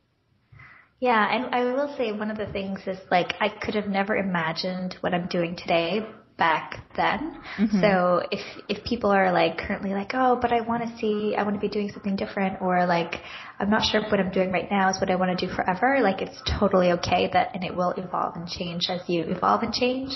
Yeah, 0.99 1.27
and 1.29 1.53
I 1.53 1.63
will 1.73 1.93
say 1.95 2.11
one 2.11 2.31
of 2.31 2.37
the 2.37 2.47
things 2.47 2.79
is 2.87 2.97
like 3.11 3.33
I 3.39 3.49
could 3.49 3.75
have 3.75 3.87
never 3.87 4.15
imagined 4.15 4.97
what 5.01 5.13
I'm 5.13 5.27
doing 5.27 5.55
today 5.55 6.07
back 6.37 6.83
then. 6.95 7.39
Mm-hmm. 7.57 7.81
So 7.81 8.23
if 8.31 8.39
if 8.69 8.83
people 8.83 9.09
are 9.11 9.31
like 9.31 9.57
currently 9.57 9.91
like, 9.91 10.11
oh, 10.13 10.39
but 10.41 10.51
I 10.51 10.61
want 10.61 10.83
to 10.83 10.97
see, 10.97 11.35
I 11.35 11.43
want 11.43 11.55
to 11.55 11.59
be 11.59 11.67
doing 11.67 11.91
something 11.91 12.15
different, 12.15 12.61
or 12.61 12.85
like 12.85 13.15
I'm 13.59 13.69
not 13.69 13.83
sure 13.83 14.03
if 14.03 14.11
what 14.11 14.19
I'm 14.19 14.31
doing 14.31 14.51
right 14.51 14.69
now 14.69 14.89
is 14.89 14.99
what 14.99 15.09
I 15.09 15.15
want 15.15 15.37
to 15.37 15.47
do 15.47 15.53
forever. 15.53 15.99
Like 16.01 16.21
it's 16.21 16.39
totally 16.59 16.91
okay 16.93 17.29
that, 17.33 17.53
and 17.53 17.63
it 17.63 17.75
will 17.75 17.91
evolve 17.91 18.35
and 18.35 18.47
change 18.47 18.87
as 18.89 19.01
you 19.07 19.23
evolve 19.23 19.63
and 19.63 19.73
change. 19.73 20.11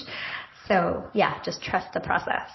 So 0.72 1.10
yeah, 1.14 1.42
just 1.44 1.62
trust 1.62 1.92
the 1.94 2.00
process. 2.00 2.50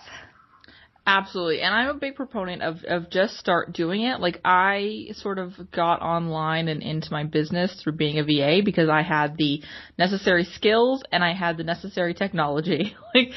Absolutely. 1.06 1.60
And 1.60 1.72
I'm 1.72 1.88
a 1.90 1.98
big 1.98 2.16
proponent 2.16 2.62
of, 2.62 2.78
of 2.88 3.10
just 3.10 3.36
start 3.36 3.74
doing 3.74 4.00
it. 4.00 4.20
Like 4.20 4.40
I 4.44 5.08
sort 5.12 5.38
of 5.38 5.52
got 5.70 6.00
online 6.00 6.66
and 6.66 6.82
into 6.82 7.12
my 7.12 7.24
business 7.24 7.80
through 7.80 7.92
being 7.92 8.18
a 8.18 8.24
VA 8.24 8.62
because 8.64 8.88
I 8.88 9.02
had 9.02 9.36
the 9.36 9.62
necessary 9.98 10.44
skills 10.44 11.04
and 11.12 11.22
I 11.22 11.32
had 11.34 11.58
the 11.58 11.62
necessary 11.62 12.14
technology. 12.14 12.96
like, 13.14 13.28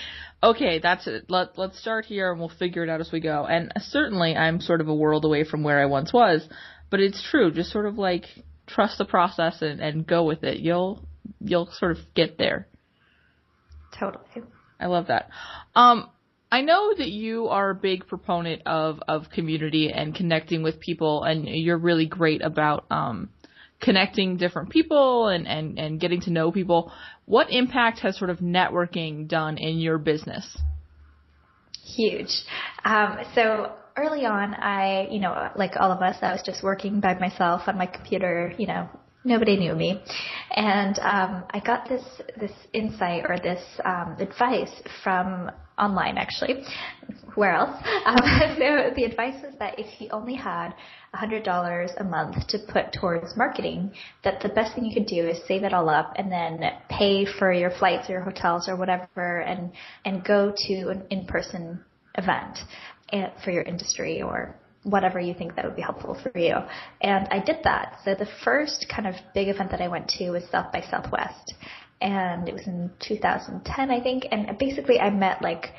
okay, 0.41 0.79
that's 0.79 1.05
it. 1.07 1.25
Let, 1.29 1.59
let's 1.59 1.79
start 1.79 2.05
here 2.05 2.31
and 2.31 2.39
we'll 2.39 2.49
figure 2.49 2.83
it 2.83 2.89
out 2.89 3.01
as 3.01 3.11
we 3.11 3.19
go. 3.19 3.45
And 3.45 3.71
certainly 3.77 4.35
I'm 4.35 4.61
sort 4.61 4.81
of 4.81 4.87
a 4.87 4.95
world 4.95 5.25
away 5.25 5.43
from 5.43 5.61
where 5.61 5.79
I 5.79 5.85
once 5.85 6.11
was, 6.13 6.47
but 6.89 7.01
it's 7.01 7.21
true. 7.29 7.51
Just 7.51 7.71
sort 7.71 7.85
of 7.85 7.99
like 7.99 8.25
trust 8.65 8.97
the 8.97 9.05
process 9.05 9.61
and, 9.61 9.81
and 9.81 10.07
go 10.07 10.23
with 10.23 10.43
it. 10.43 10.59
You'll, 10.59 11.05
you'll 11.39 11.69
sort 11.73 11.91
of 11.91 11.97
get 12.15 12.39
there. 12.39 12.67
Totally. 13.99 14.23
I 14.79 14.87
love 14.87 15.07
that. 15.07 15.29
Um, 15.75 16.09
I 16.51 16.61
know 16.61 16.93
that 16.97 17.09
you 17.09 17.47
are 17.47 17.69
a 17.69 17.75
big 17.75 18.07
proponent 18.07 18.63
of, 18.65 18.99
of 19.07 19.29
community 19.29 19.91
and 19.93 20.15
connecting 20.15 20.63
with 20.63 20.79
people, 20.79 21.23
and 21.23 21.47
you're 21.47 21.77
really 21.77 22.07
great 22.07 22.41
about 22.41 22.85
um, 22.89 23.29
connecting 23.79 24.37
different 24.37 24.69
people 24.69 25.27
and, 25.27 25.47
and, 25.47 25.77
and 25.77 25.99
getting 25.99 26.21
to 26.21 26.31
know 26.31 26.51
people. 26.51 26.91
What 27.25 27.51
impact 27.51 27.99
has 27.99 28.17
sort 28.17 28.31
of 28.31 28.39
networking 28.39 29.27
done 29.27 29.57
in 29.57 29.77
your 29.77 29.99
business? 29.99 30.57
Huge. 31.83 32.31
Um, 32.83 33.19
so 33.35 33.73
early 33.95 34.25
on, 34.25 34.55
I, 34.55 35.07
you 35.11 35.19
know, 35.19 35.51
like 35.55 35.73
all 35.79 35.91
of 35.91 36.01
us, 36.01 36.15
I 36.21 36.31
was 36.31 36.41
just 36.43 36.63
working 36.63 36.99
by 36.99 37.13
myself 37.19 37.61
on 37.67 37.77
my 37.77 37.85
computer, 37.85 38.53
you 38.57 38.67
know, 38.67 38.89
nobody 39.23 39.57
knew 39.57 39.75
me, 39.75 40.01
and 40.55 40.97
um, 40.99 41.43
I 41.49 41.61
got 41.63 41.87
this 41.87 42.03
this 42.39 42.51
insight 42.73 43.25
or 43.27 43.37
this 43.37 43.63
um, 43.83 44.15
advice 44.19 44.71
from 45.03 45.51
online 45.79 46.17
actually. 46.17 46.63
Where 47.35 47.53
else? 47.53 47.81
Um, 48.05 48.17
so 48.57 48.91
the 48.95 49.05
advice 49.05 49.41
was 49.43 49.55
that 49.59 49.79
if 49.79 50.01
you 50.01 50.09
only 50.11 50.35
had 50.35 50.73
a 51.13 51.17
$100 51.17 52.01
a 52.01 52.03
month 52.03 52.47
to 52.47 52.59
put 52.71 52.91
towards 52.91 53.35
marketing, 53.37 53.91
that 54.23 54.41
the 54.41 54.49
best 54.49 54.75
thing 54.75 54.85
you 54.85 54.93
could 54.93 55.07
do 55.07 55.27
is 55.27 55.39
save 55.47 55.63
it 55.63 55.73
all 55.73 55.89
up 55.89 56.13
and 56.17 56.31
then 56.31 56.59
pay 56.89 57.25
for 57.25 57.51
your 57.51 57.71
flights 57.71 58.09
or 58.09 58.13
your 58.13 58.21
hotels 58.21 58.67
or 58.67 58.75
whatever 58.75 59.39
and, 59.39 59.71
and 60.05 60.23
go 60.23 60.53
to 60.67 60.89
an 60.89 61.05
in-person 61.09 61.79
event 62.15 62.59
eh, 63.13 63.29
for 63.43 63.51
your 63.51 63.63
industry 63.63 64.21
or 64.21 64.55
whatever 64.83 65.19
you 65.19 65.33
think 65.33 65.55
that 65.55 65.65
would 65.65 65.75
be 65.75 65.81
helpful 65.81 66.17
for 66.21 66.37
you. 66.37 66.55
And 67.01 67.27
I 67.29 67.39
did 67.39 67.57
that. 67.63 67.99
So 68.05 68.15
the 68.15 68.27
first 68.43 68.85
kind 68.93 69.07
of 69.07 69.15
big 69.33 69.49
event 69.49 69.71
that 69.71 69.81
I 69.81 69.87
went 69.87 70.07
to 70.17 70.31
was 70.31 70.43
South 70.51 70.71
by 70.71 70.81
Southwest. 70.89 71.53
And 72.01 72.47
it 72.47 72.53
was 72.53 72.65
in 72.65 72.91
2010, 73.05 73.91
I 73.91 74.01
think. 74.01 74.25
And 74.31 74.57
basically 74.57 74.99
I 74.99 75.09
met 75.09 75.41
like 75.41 75.73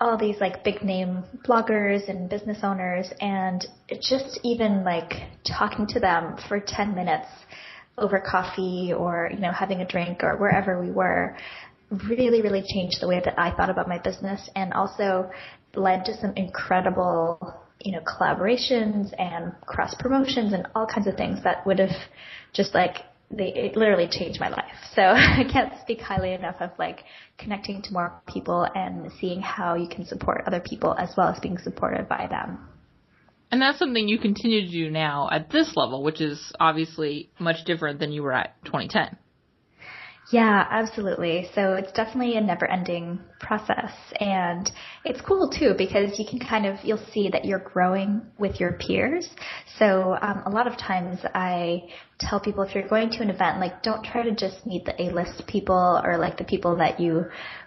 all 0.00 0.18
these 0.18 0.36
like 0.40 0.64
big 0.64 0.82
name 0.82 1.24
bloggers 1.46 2.08
and 2.08 2.28
business 2.28 2.58
owners 2.62 3.08
and 3.20 3.66
just 4.02 4.40
even 4.42 4.84
like 4.84 5.12
talking 5.46 5.86
to 5.88 6.00
them 6.00 6.36
for 6.48 6.60
10 6.60 6.94
minutes 6.94 7.28
over 7.96 8.20
coffee 8.20 8.92
or, 8.92 9.30
you 9.32 9.38
know, 9.38 9.52
having 9.52 9.80
a 9.80 9.86
drink 9.86 10.22
or 10.22 10.36
wherever 10.36 10.80
we 10.80 10.90
were 10.90 11.36
really, 12.08 12.42
really 12.42 12.64
changed 12.66 13.00
the 13.00 13.08
way 13.08 13.22
that 13.24 13.38
I 13.38 13.54
thought 13.56 13.70
about 13.70 13.88
my 13.88 13.98
business 13.98 14.50
and 14.54 14.72
also 14.72 15.30
led 15.74 16.04
to 16.06 16.20
some 16.20 16.32
incredible 16.36 17.65
you 17.80 17.92
know, 17.92 18.00
collaborations 18.00 19.12
and 19.18 19.52
cross 19.62 19.94
promotions 19.98 20.52
and 20.52 20.66
all 20.74 20.86
kinds 20.86 21.06
of 21.06 21.16
things 21.16 21.42
that 21.44 21.66
would 21.66 21.78
have 21.78 21.96
just 22.52 22.74
like 22.74 22.96
they 23.30 23.48
it 23.48 23.76
literally 23.76 24.08
changed 24.08 24.40
my 24.40 24.48
life. 24.48 24.74
So 24.94 25.02
I 25.02 25.44
can't 25.50 25.72
speak 25.80 26.00
highly 26.00 26.32
enough 26.32 26.56
of 26.60 26.70
like 26.78 27.04
connecting 27.38 27.82
to 27.82 27.92
more 27.92 28.20
people 28.26 28.66
and 28.74 29.10
seeing 29.20 29.40
how 29.40 29.74
you 29.74 29.88
can 29.88 30.06
support 30.06 30.44
other 30.46 30.60
people 30.60 30.94
as 30.96 31.14
well 31.16 31.28
as 31.28 31.40
being 31.40 31.58
supported 31.58 32.08
by 32.08 32.26
them. 32.28 32.68
And 33.50 33.62
that's 33.62 33.78
something 33.78 34.08
you 34.08 34.18
continue 34.18 34.62
to 34.62 34.70
do 34.70 34.90
now 34.90 35.28
at 35.30 35.50
this 35.50 35.76
level, 35.76 36.02
which 36.02 36.20
is 36.20 36.52
obviously 36.58 37.30
much 37.38 37.64
different 37.64 38.00
than 38.00 38.10
you 38.10 38.22
were 38.22 38.32
at 38.32 38.56
2010. 38.64 39.16
Yeah, 40.30 40.66
absolutely. 40.70 41.48
So 41.54 41.74
it's 41.74 41.92
definitely 41.92 42.36
a 42.36 42.40
never 42.40 42.68
ending 42.68 43.20
process 43.38 43.92
and 44.18 44.68
it's 45.04 45.20
cool 45.20 45.48
too 45.48 45.74
because 45.78 46.18
you 46.18 46.26
can 46.28 46.40
kind 46.40 46.66
of, 46.66 46.78
you'll 46.82 47.04
see 47.12 47.28
that 47.30 47.44
you're 47.44 47.60
growing 47.60 48.22
with 48.36 48.58
your 48.58 48.72
peers. 48.72 49.28
So 49.78 50.18
um, 50.20 50.42
a 50.44 50.50
lot 50.50 50.66
of 50.66 50.76
times 50.76 51.20
I 51.32 51.84
tell 52.18 52.40
people 52.40 52.64
if 52.64 52.74
you're 52.74 52.88
going 52.88 53.10
to 53.10 53.22
an 53.22 53.30
event, 53.30 53.60
like 53.60 53.84
don't 53.84 54.04
try 54.04 54.24
to 54.24 54.34
just 54.34 54.66
meet 54.66 54.84
the 54.84 55.00
A-list 55.00 55.46
people 55.46 56.00
or 56.02 56.18
like 56.18 56.38
the 56.38 56.44
people 56.44 56.76
that 56.78 56.98
you 56.98 57.26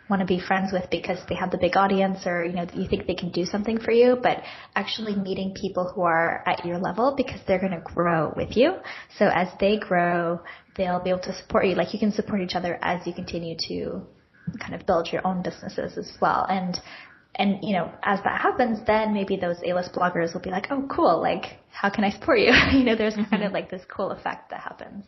want 0.09 0.21
to 0.21 0.25
be 0.25 0.39
friends 0.39 0.71
with 0.73 0.89
because 0.89 1.19
they 1.29 1.35
have 1.35 1.51
the 1.51 1.57
big 1.57 1.77
audience 1.77 2.25
or 2.25 2.43
you 2.43 2.53
know 2.53 2.65
you 2.73 2.87
think 2.87 3.05
they 3.05 3.13
can 3.13 3.31
do 3.31 3.45
something 3.45 3.79
for 3.79 3.91
you 3.91 4.17
but 4.21 4.41
actually 4.75 5.15
meeting 5.15 5.53
people 5.53 5.91
who 5.93 6.01
are 6.01 6.43
at 6.47 6.65
your 6.65 6.79
level 6.79 7.13
because 7.15 7.39
they're 7.45 7.59
going 7.59 7.71
to 7.71 7.81
grow 7.81 8.33
with 8.35 8.57
you 8.57 8.73
so 9.17 9.25
as 9.27 9.47
they 9.59 9.77
grow 9.77 10.39
they'll 10.79 11.03
be 11.03 11.09
able 11.09 11.19
to 11.19 11.35
support 11.35 11.67
you. 11.67 11.75
Like 11.75 11.93
you 11.93 11.99
can 11.99 12.11
support 12.11 12.41
each 12.41 12.55
other 12.55 12.79
as 12.81 13.05
you 13.05 13.13
continue 13.13 13.55
to 13.67 14.01
kind 14.59 14.73
of 14.73 14.87
build 14.87 15.09
your 15.11 15.27
own 15.27 15.43
businesses 15.43 15.97
as 15.97 16.11
well. 16.19 16.47
And 16.49 16.79
and 17.35 17.59
you 17.61 17.73
know, 17.73 17.91
as 18.01 18.19
that 18.23 18.41
happens, 18.41 18.79
then 18.87 19.13
maybe 19.13 19.37
those 19.37 19.57
A-list 19.65 19.93
bloggers 19.93 20.33
will 20.33 20.41
be 20.41 20.49
like, 20.49 20.67
"Oh, 20.71 20.87
cool! 20.89 21.21
Like, 21.21 21.59
how 21.69 21.89
can 21.89 22.03
I 22.03 22.09
support 22.09 22.39
you?" 22.39 22.51
you 22.71 22.83
know, 22.83 22.95
there's 22.95 23.13
kind 23.13 23.27
of 23.27 23.39
mm-hmm. 23.39 23.53
like 23.53 23.69
this 23.69 23.83
cool 23.87 24.11
effect 24.11 24.49
that 24.49 24.61
happens. 24.61 25.05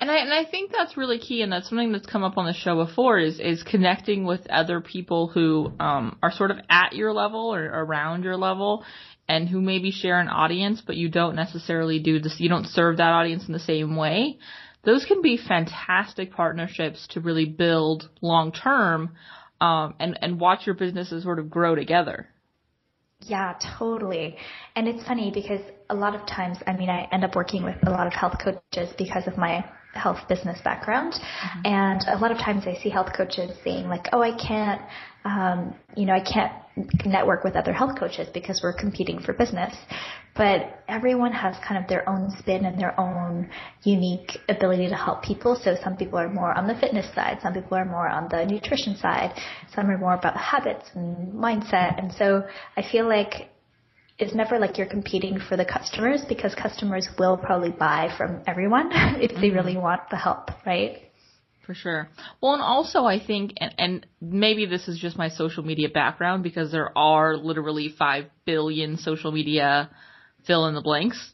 And 0.00 0.10
I 0.10 0.16
and 0.16 0.32
I 0.32 0.44
think 0.44 0.72
that's 0.72 0.96
really 0.96 1.18
key, 1.18 1.42
and 1.42 1.52
that's 1.52 1.68
something 1.68 1.92
that's 1.92 2.06
come 2.06 2.24
up 2.24 2.36
on 2.36 2.46
the 2.46 2.52
show 2.52 2.84
before 2.84 3.18
is 3.18 3.38
is 3.38 3.62
connecting 3.62 4.24
with 4.24 4.48
other 4.50 4.80
people 4.80 5.28
who 5.28 5.72
um, 5.78 6.18
are 6.22 6.32
sort 6.32 6.50
of 6.50 6.58
at 6.68 6.94
your 6.94 7.12
level 7.12 7.54
or 7.54 7.64
around 7.64 8.24
your 8.24 8.36
level, 8.36 8.84
and 9.28 9.48
who 9.48 9.60
maybe 9.60 9.92
share 9.92 10.18
an 10.18 10.28
audience, 10.28 10.82
but 10.84 10.96
you 10.96 11.08
don't 11.08 11.36
necessarily 11.36 12.00
do 12.00 12.18
this. 12.18 12.36
You 12.38 12.48
don't 12.48 12.66
serve 12.66 12.96
that 12.96 13.12
audience 13.12 13.46
in 13.46 13.52
the 13.52 13.60
same 13.60 13.96
way 13.96 14.38
those 14.84 15.04
can 15.04 15.22
be 15.22 15.36
fantastic 15.36 16.32
partnerships 16.32 17.06
to 17.08 17.20
really 17.20 17.44
build 17.44 18.08
long 18.20 18.52
term 18.52 19.14
um, 19.60 19.94
and 20.00 20.18
and 20.20 20.40
watch 20.40 20.66
your 20.66 20.74
businesses 20.74 21.22
sort 21.22 21.38
of 21.38 21.50
grow 21.50 21.74
together. 21.74 22.28
Yeah, 23.20 23.54
totally. 23.78 24.36
And 24.74 24.88
it's 24.88 25.04
funny 25.06 25.30
because 25.32 25.60
a 25.88 25.94
lot 25.94 26.16
of 26.16 26.26
times, 26.26 26.58
I 26.66 26.76
mean, 26.76 26.90
I 26.90 27.08
end 27.12 27.24
up 27.24 27.36
working 27.36 27.62
with 27.62 27.76
a 27.86 27.90
lot 27.90 28.08
of 28.08 28.12
health 28.12 28.38
coaches 28.42 28.92
because 28.98 29.28
of 29.28 29.38
my 29.38 29.64
health 29.92 30.20
business 30.28 30.58
background. 30.64 31.12
Mm-hmm. 31.12 31.60
And 31.66 32.00
a 32.08 32.18
lot 32.18 32.30
of 32.30 32.38
times 32.38 32.64
I 32.66 32.74
see 32.82 32.88
health 32.88 33.12
coaches 33.16 33.56
saying 33.64 33.88
like, 33.88 34.08
oh, 34.12 34.22
I 34.22 34.36
can't, 34.36 34.82
um, 35.24 35.74
you 35.96 36.06
know, 36.06 36.14
I 36.14 36.20
can't 36.20 36.52
network 37.04 37.44
with 37.44 37.54
other 37.54 37.72
health 37.72 37.98
coaches 37.98 38.28
because 38.32 38.60
we're 38.62 38.72
competing 38.72 39.20
for 39.20 39.34
business. 39.34 39.74
But 40.34 40.82
everyone 40.88 41.32
has 41.32 41.56
kind 41.66 41.82
of 41.82 41.88
their 41.88 42.08
own 42.08 42.30
spin 42.38 42.64
and 42.64 42.80
their 42.80 42.98
own 42.98 43.50
unique 43.82 44.38
ability 44.48 44.88
to 44.88 44.96
help 44.96 45.22
people. 45.22 45.60
So 45.62 45.76
some 45.84 45.96
people 45.96 46.18
are 46.18 46.30
more 46.30 46.56
on 46.56 46.66
the 46.66 46.74
fitness 46.74 47.06
side, 47.14 47.38
some 47.42 47.52
people 47.52 47.76
are 47.76 47.84
more 47.84 48.08
on 48.08 48.28
the 48.30 48.46
nutrition 48.46 48.96
side, 48.96 49.38
some 49.74 49.90
are 49.90 49.98
more 49.98 50.14
about 50.14 50.36
habits 50.38 50.88
and 50.94 51.34
mindset. 51.34 51.98
And 51.98 52.10
so 52.14 52.44
I 52.78 52.82
feel 52.90 53.06
like 53.06 53.51
it's 54.22 54.34
never 54.34 54.58
like 54.60 54.78
you're 54.78 54.86
competing 54.86 55.40
for 55.40 55.56
the 55.56 55.64
customers 55.64 56.24
because 56.28 56.54
customers 56.54 57.08
will 57.18 57.36
probably 57.36 57.70
buy 57.70 58.08
from 58.16 58.40
everyone 58.46 58.88
if 59.20 59.32
they 59.40 59.50
really 59.50 59.72
mm-hmm. 59.74 59.82
want 59.82 60.02
the 60.10 60.16
help, 60.16 60.50
right? 60.64 61.10
For 61.66 61.74
sure. 61.74 62.08
Well, 62.40 62.54
and 62.54 62.62
also 62.62 63.04
I 63.04 63.24
think, 63.24 63.54
and, 63.56 63.74
and 63.78 64.06
maybe 64.20 64.66
this 64.66 64.86
is 64.86 64.98
just 64.98 65.16
my 65.16 65.28
social 65.28 65.64
media 65.64 65.88
background 65.88 66.44
because 66.44 66.70
there 66.70 66.96
are 66.96 67.36
literally 67.36 67.88
five 67.98 68.26
billion 68.44 68.96
social 68.96 69.32
media 69.32 69.90
fill 70.46 70.66
in 70.66 70.74
the 70.74 70.80
blanks. 70.80 71.32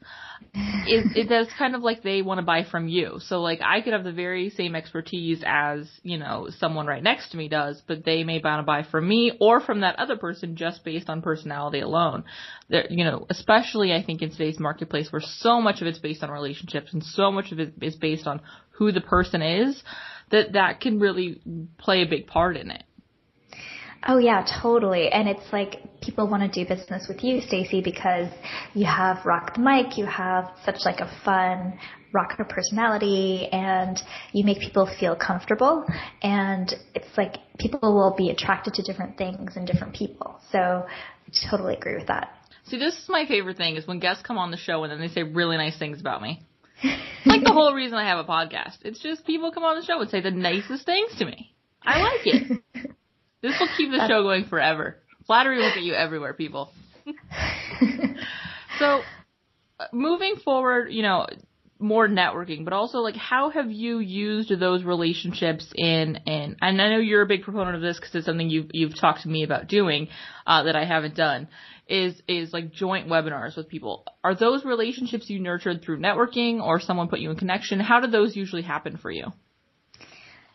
it, 0.55 1.17
it 1.17 1.29
does 1.29 1.49
kind 1.59 1.75
of 1.75 1.83
like 1.83 2.03
they 2.03 2.23
want 2.23 2.39
to 2.39 2.45
buy 2.45 2.65
from 2.65 2.89
you. 2.89 3.19
So 3.21 3.41
like 3.41 3.61
I 3.63 3.81
could 3.81 3.93
have 3.93 4.05
the 4.05 4.13
very 4.13 4.51
same 4.51 4.75
expertise 4.75 5.43
as, 5.47 5.89
you 6.03 6.19
know, 6.19 6.49
someone 6.59 6.87
right 6.87 7.03
next 7.03 7.31
to 7.31 7.37
me 7.37 7.49
does, 7.49 7.83
but 7.87 8.05
they 8.05 8.25
may 8.25 8.41
want 8.43 8.61
to 8.61 8.67
buy 8.67 8.83
from 8.83 9.09
me 9.09 9.37
or 9.41 9.61
from 9.61 9.81
that 9.81 9.99
other 9.99 10.17
person 10.17 10.57
just 10.57 10.85
based 10.85 11.09
on 11.09 11.23
personality 11.23 11.81
alone. 11.81 12.25
There, 12.69 12.87
you 12.91 13.05
know, 13.05 13.27
especially 13.31 13.93
I 13.93 14.03
think 14.03 14.23
in 14.23 14.31
today's 14.31 14.59
marketplace 14.59 15.13
where 15.13 15.23
so 15.23 15.61
much 15.61 15.81
of 15.81 15.87
it's 15.87 15.99
based 15.99 16.23
on 16.23 16.31
relationships 16.31 16.93
and 16.93 17.03
so 17.03 17.31
much 17.31 17.53
of 17.53 17.59
it 17.59 17.75
is 17.83 17.97
based 17.97 18.27
on 18.27 18.41
who 18.71 18.93
the 18.93 19.01
person 19.01 19.43
is 19.43 19.83
that 20.31 20.53
that 20.53 20.81
can 20.81 21.01
really 21.01 21.41
play 21.79 22.03
a 22.03 22.09
big 22.09 22.27
part 22.27 22.57
in 22.57 22.71
it. 22.71 22.85
Oh 24.07 24.19
yeah, 24.19 24.47
totally. 24.63 25.09
And 25.09 25.29
it's 25.29 25.53
like 25.53 25.83
people 26.01 26.29
want 26.29 26.51
to 26.51 26.65
do 26.65 26.69
business 26.69 27.07
with 27.09 27.25
you, 27.25 27.41
Stacey, 27.41 27.81
because 27.81 28.29
you 28.75 28.87
have 28.87 29.25
rock 29.27 29.55
the 29.55 29.61
mic, 29.61 29.99
you 29.99 30.07
have 30.07 30.51
such 30.65 30.77
like 30.85 31.01
a 31.01 31.11
fun 31.25 31.79
rocker 32.13 32.45
personality 32.45 33.49
and 33.53 34.01
you 34.33 34.45
make 34.45 34.61
people 34.61 34.89
feel 34.99 35.15
comfortable 35.15 35.85
and 36.23 36.75
it's 36.95 37.19
like 37.19 37.37
people 37.59 37.81
will 37.83 38.15
be 38.17 38.31
attracted 38.31 38.73
to 38.75 38.83
different 38.83 39.19
things 39.19 39.57
and 39.57 39.67
different 39.67 39.95
people. 39.95 40.41
So 40.51 40.59
I 40.59 41.49
totally 41.51 41.75
agree 41.75 41.97
with 41.97 42.07
that. 42.07 42.31
See, 42.65 42.79
this 42.79 42.95
is 42.95 43.09
my 43.09 43.27
favorite 43.27 43.57
thing 43.57 43.77
is 43.77 43.87
when 43.87 43.99
guests 43.99 44.23
come 44.23 44.39
on 44.39 44.51
the 44.51 44.57
show 44.57 44.85
and 44.85 44.93
then 44.93 45.01
they 45.01 45.09
say 45.09 45.23
really 45.23 45.57
nice 45.57 45.79
things 45.79 46.01
about 46.01 46.23
me. 46.23 46.43
like 47.27 47.43
the 47.43 47.53
whole 47.53 47.75
reason 47.75 47.99
I 47.99 48.07
have 48.07 48.19
a 48.19 48.29
podcast. 48.29 48.79
It's 48.83 49.01
just 49.01 49.27
people 49.27 49.53
come 49.53 49.65
on 49.65 49.79
the 49.79 49.85
show 49.85 50.01
and 50.01 50.09
say 50.09 50.21
the 50.21 50.31
nicest 50.31 50.87
things 50.87 51.11
to 51.19 51.25
me. 51.25 51.55
I 51.83 52.01
like 52.01 52.27
it. 52.27 52.63
this 53.43 53.55
will 53.59 53.69
keep 53.77 53.91
the 53.91 54.07
show 54.09 54.23
going 54.23 54.45
forever. 54.47 54.97
Flattery 55.27 55.59
will 55.59 55.75
get 55.75 55.83
you 55.83 55.95
everywhere, 55.95 56.35
people. 56.35 56.71
so, 58.79 59.03
uh, 59.79 59.85
moving 59.93 60.37
forward, 60.45 60.89
you 60.91 61.03
know, 61.03 61.27
more 61.79 62.09
networking, 62.09 62.65
but 62.65 62.73
also 62.73 62.99
like 62.99 63.17
how 63.17 63.51
have 63.51 63.71
you 63.71 63.99
used 63.99 64.51
those 64.59 64.83
relationships 64.83 65.73
in 65.77 66.17
in 66.27 66.57
and 66.61 66.83
I 66.83 66.91
know 66.91 66.99
you're 66.99 67.23
a 67.23 67.27
big 67.27 67.43
proponent 67.43 67.77
of 67.77 67.83
this 67.83 67.99
because 67.99 68.15
it's 68.15 68.27
something 68.27 68.51
you've 68.51 68.71
you've 68.73 68.99
talked 68.99 69.23
to 69.23 69.29
me 69.29 69.45
about 69.45 69.69
doing 69.69 70.09
uh, 70.47 70.65
that 70.65 70.75
I 70.75 70.85
haven't 70.85 71.15
done 71.15 71.49
is 71.89 72.21
is 72.27 72.53
like 72.53 72.73
joint 72.73 73.09
webinars 73.09 73.57
with 73.57 73.69
people. 73.69 74.05
Are 74.25 74.35
those 74.35 74.65
relationships 74.65 75.31
you 75.31 75.39
nurtured 75.41 75.83
through 75.83 76.01
networking 76.01 76.61
or 76.61 76.81
someone 76.81 77.09
put 77.09 77.21
you 77.21 77.31
in 77.31 77.37
connection? 77.37 77.81
How 77.81 78.01
do 78.01 78.09
those 78.09 78.35
usually 78.35 78.63
happen 78.63 78.97
for 78.97 79.11
you? 79.11 79.33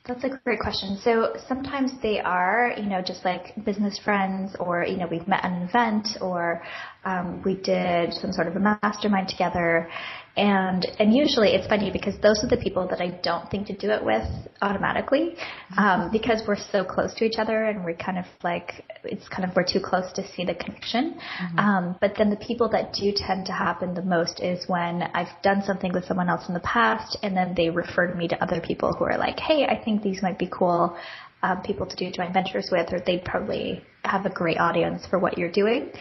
That's 0.05 0.25
a 0.25 0.37
great 0.43 0.59
question. 0.59 0.97
So 1.01 1.33
sometimes 1.47 1.91
they 2.01 2.19
are, 2.19 2.73
you 2.75 2.87
know, 2.87 3.01
just 3.01 3.23
like 3.23 3.55
business 3.63 3.97
friends 4.03 4.53
or, 4.59 4.83
you 4.83 4.97
know, 4.97 5.07
we've 5.09 5.25
met 5.29 5.45
at 5.45 5.51
an 5.53 5.61
event 5.61 6.17
or 6.19 6.61
um, 7.05 7.41
we 7.43 7.55
did 7.55 8.13
some 8.13 8.33
sort 8.33 8.47
of 8.47 8.57
a 8.57 8.59
mastermind 8.59 9.29
together. 9.29 9.89
And, 10.35 10.85
and 10.97 11.13
usually 11.13 11.49
it's 11.49 11.67
funny 11.67 11.91
because 11.91 12.15
those 12.21 12.43
are 12.43 12.47
the 12.47 12.57
people 12.57 12.87
that 12.87 12.99
I 12.99 13.19
don't 13.21 13.49
think 13.51 13.67
to 13.67 13.77
do 13.77 13.91
it 13.91 14.03
with 14.03 14.23
automatically, 14.63 15.35
um, 15.77 16.09
because 16.11 16.41
we're 16.47 16.57
so 16.71 16.83
close 16.83 17.13
to 17.15 17.25
each 17.25 17.37
other 17.37 17.65
and 17.65 17.85
we're 17.85 17.95
kind 17.95 18.17
of 18.17 18.25
like, 18.43 18.83
it's 19.03 19.27
kind 19.29 19.47
of, 19.47 19.55
we're 19.55 19.65
too 19.65 19.79
close 19.79 20.11
to 20.13 20.27
see 20.33 20.43
the 20.43 20.55
connection. 20.55 21.19
Mm-hmm. 21.39 21.59
Um, 21.59 21.95
but 22.01 22.13
then 22.17 22.31
the 22.31 22.37
people 22.37 22.67
that 22.69 22.93
do 22.93 23.13
tend 23.15 23.45
to 23.45 23.51
happen 23.51 23.93
the 23.93 24.01
most 24.01 24.39
is 24.39 24.67
when 24.67 25.03
I've 25.03 25.39
done 25.43 25.61
something 25.63 25.93
with 25.93 26.05
someone 26.05 26.29
else 26.29 26.47
in 26.47 26.55
the 26.55 26.61
past 26.61 27.15
and 27.21 27.37
then 27.37 27.53
they 27.55 27.69
refer 27.69 28.15
me 28.15 28.27
to 28.29 28.43
other 28.43 28.59
people 28.59 28.93
who 28.93 29.05
are 29.05 29.17
like, 29.17 29.39
hey, 29.39 29.65
I 29.65 29.83
think 29.83 30.01
these 30.01 30.23
might 30.23 30.39
be 30.39 30.49
cool 30.51 30.97
um, 31.43 31.61
people 31.61 31.85
to 31.85 31.95
do 31.95 32.09
joint 32.09 32.33
ventures 32.33 32.69
with, 32.71 32.91
or 32.91 32.99
they'd 33.05 33.23
probably 33.23 33.83
have 34.03 34.25
a 34.25 34.29
great 34.29 34.59
audience 34.59 35.05
for 35.09 35.19
what 35.19 35.37
you're 35.37 35.51
doing. 35.51 35.91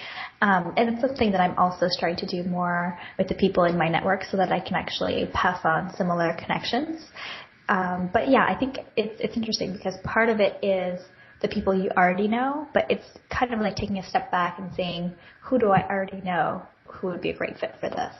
Um, 0.40 0.74
and 0.76 0.88
it's 0.88 1.00
something 1.00 1.30
that 1.32 1.40
I'm 1.40 1.56
also 1.56 1.86
starting 1.88 2.18
to 2.18 2.26
do 2.26 2.48
more 2.48 2.98
with 3.16 3.28
the 3.28 3.34
people 3.34 3.64
in 3.64 3.78
my 3.78 3.88
network 3.88 4.24
so 4.24 4.36
that 4.36 4.50
I 4.50 4.60
can 4.60 4.74
actually 4.74 5.28
pass 5.32 5.60
on 5.64 5.94
similar 5.94 6.34
connections. 6.34 7.04
Um, 7.68 8.10
but 8.12 8.28
yeah, 8.28 8.44
I 8.44 8.56
think 8.58 8.78
it's 8.96 9.20
it's 9.20 9.36
interesting 9.36 9.72
because 9.72 9.94
part 10.04 10.28
of 10.28 10.40
it 10.40 10.62
is 10.64 11.00
the 11.40 11.48
people 11.48 11.74
you 11.74 11.90
already 11.90 12.28
know, 12.28 12.66
but 12.74 12.90
it's 12.90 13.06
kind 13.30 13.54
of 13.54 13.60
like 13.60 13.76
taking 13.76 13.98
a 13.98 14.08
step 14.08 14.30
back 14.30 14.58
and 14.58 14.72
saying, 14.74 15.12
who 15.42 15.58
do 15.58 15.70
I 15.70 15.86
already 15.88 16.20
know 16.20 16.62
who 16.86 17.08
would 17.08 17.20
be 17.20 17.30
a 17.30 17.36
great 17.36 17.58
fit 17.58 17.74
for 17.80 17.88
this? 17.88 18.14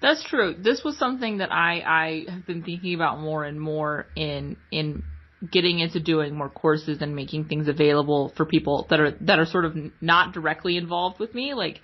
That's 0.00 0.22
true. 0.24 0.54
This 0.58 0.82
was 0.84 0.98
something 0.98 1.38
that 1.38 1.50
I 1.50 1.80
I 1.80 2.24
have 2.30 2.46
been 2.46 2.62
thinking 2.62 2.94
about 2.94 3.18
more 3.20 3.44
and 3.44 3.60
more 3.60 4.06
in 4.14 4.56
in 4.70 5.02
getting 5.50 5.80
into 5.80 6.00
doing 6.00 6.34
more 6.34 6.48
courses 6.48 6.98
and 7.00 7.14
making 7.14 7.46
things 7.46 7.68
available 7.68 8.32
for 8.36 8.44
people 8.44 8.86
that 8.90 9.00
are 9.00 9.12
that 9.22 9.38
are 9.38 9.46
sort 9.46 9.64
of 9.64 9.76
not 10.00 10.32
directly 10.32 10.76
involved 10.76 11.18
with 11.18 11.34
me, 11.34 11.54
like 11.54 11.80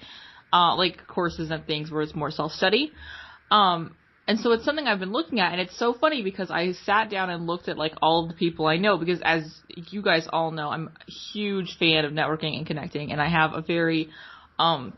uh, 0.52 0.74
like 0.76 1.06
courses 1.06 1.50
and 1.50 1.66
things 1.66 1.90
where 1.90 2.02
it's 2.02 2.14
more 2.14 2.30
self 2.30 2.52
study. 2.52 2.92
Um, 3.50 3.96
and 4.26 4.38
so 4.38 4.52
it's 4.52 4.64
something 4.64 4.86
I've 4.86 5.00
been 5.00 5.12
looking 5.12 5.40
at, 5.40 5.52
and 5.52 5.60
it's 5.60 5.76
so 5.76 5.92
funny 5.92 6.22
because 6.22 6.50
I 6.50 6.72
sat 6.72 7.10
down 7.10 7.30
and 7.30 7.46
looked 7.46 7.68
at 7.68 7.76
like 7.76 7.94
all 8.00 8.22
of 8.24 8.28
the 8.28 8.36
people 8.36 8.66
I 8.66 8.76
know 8.76 8.96
because 8.96 9.20
as 9.24 9.42
you 9.90 10.02
guys 10.02 10.28
all 10.32 10.52
know, 10.52 10.68
I'm 10.68 10.88
a 10.88 11.10
huge 11.32 11.76
fan 11.78 12.04
of 12.04 12.12
networking 12.12 12.56
and 12.56 12.66
connecting, 12.66 13.10
and 13.10 13.20
I 13.20 13.28
have 13.28 13.54
a 13.54 13.62
very 13.62 14.08
um, 14.58 14.92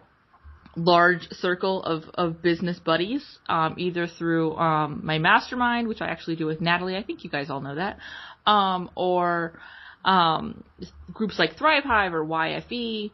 large 0.77 1.29
circle 1.31 1.83
of, 1.83 2.05
of 2.15 2.43
business 2.43 2.79
buddies, 2.79 3.23
um, 3.49 3.75
either 3.79 4.07
through 4.07 4.55
um, 4.57 5.01
my 5.03 5.19
mastermind, 5.19 5.89
which 5.89 6.01
I 6.01 6.07
actually 6.07 6.37
do 6.37 6.47
with 6.47 6.61
Nathalie. 6.61 6.97
I 6.97 7.03
think 7.03 7.25
you 7.25 7.31
guys 7.31 7.51
all 7.51 7.61
know 7.61 7.75
that, 7.75 7.99
um, 8.47 8.91
or 8.95 9.59
um, 10.05 10.65
groups 11.13 11.39
like 11.39 11.57
Thrive 11.57 11.85
Hive 11.85 12.15
or 12.15 12.25
YFE. 12.25 13.11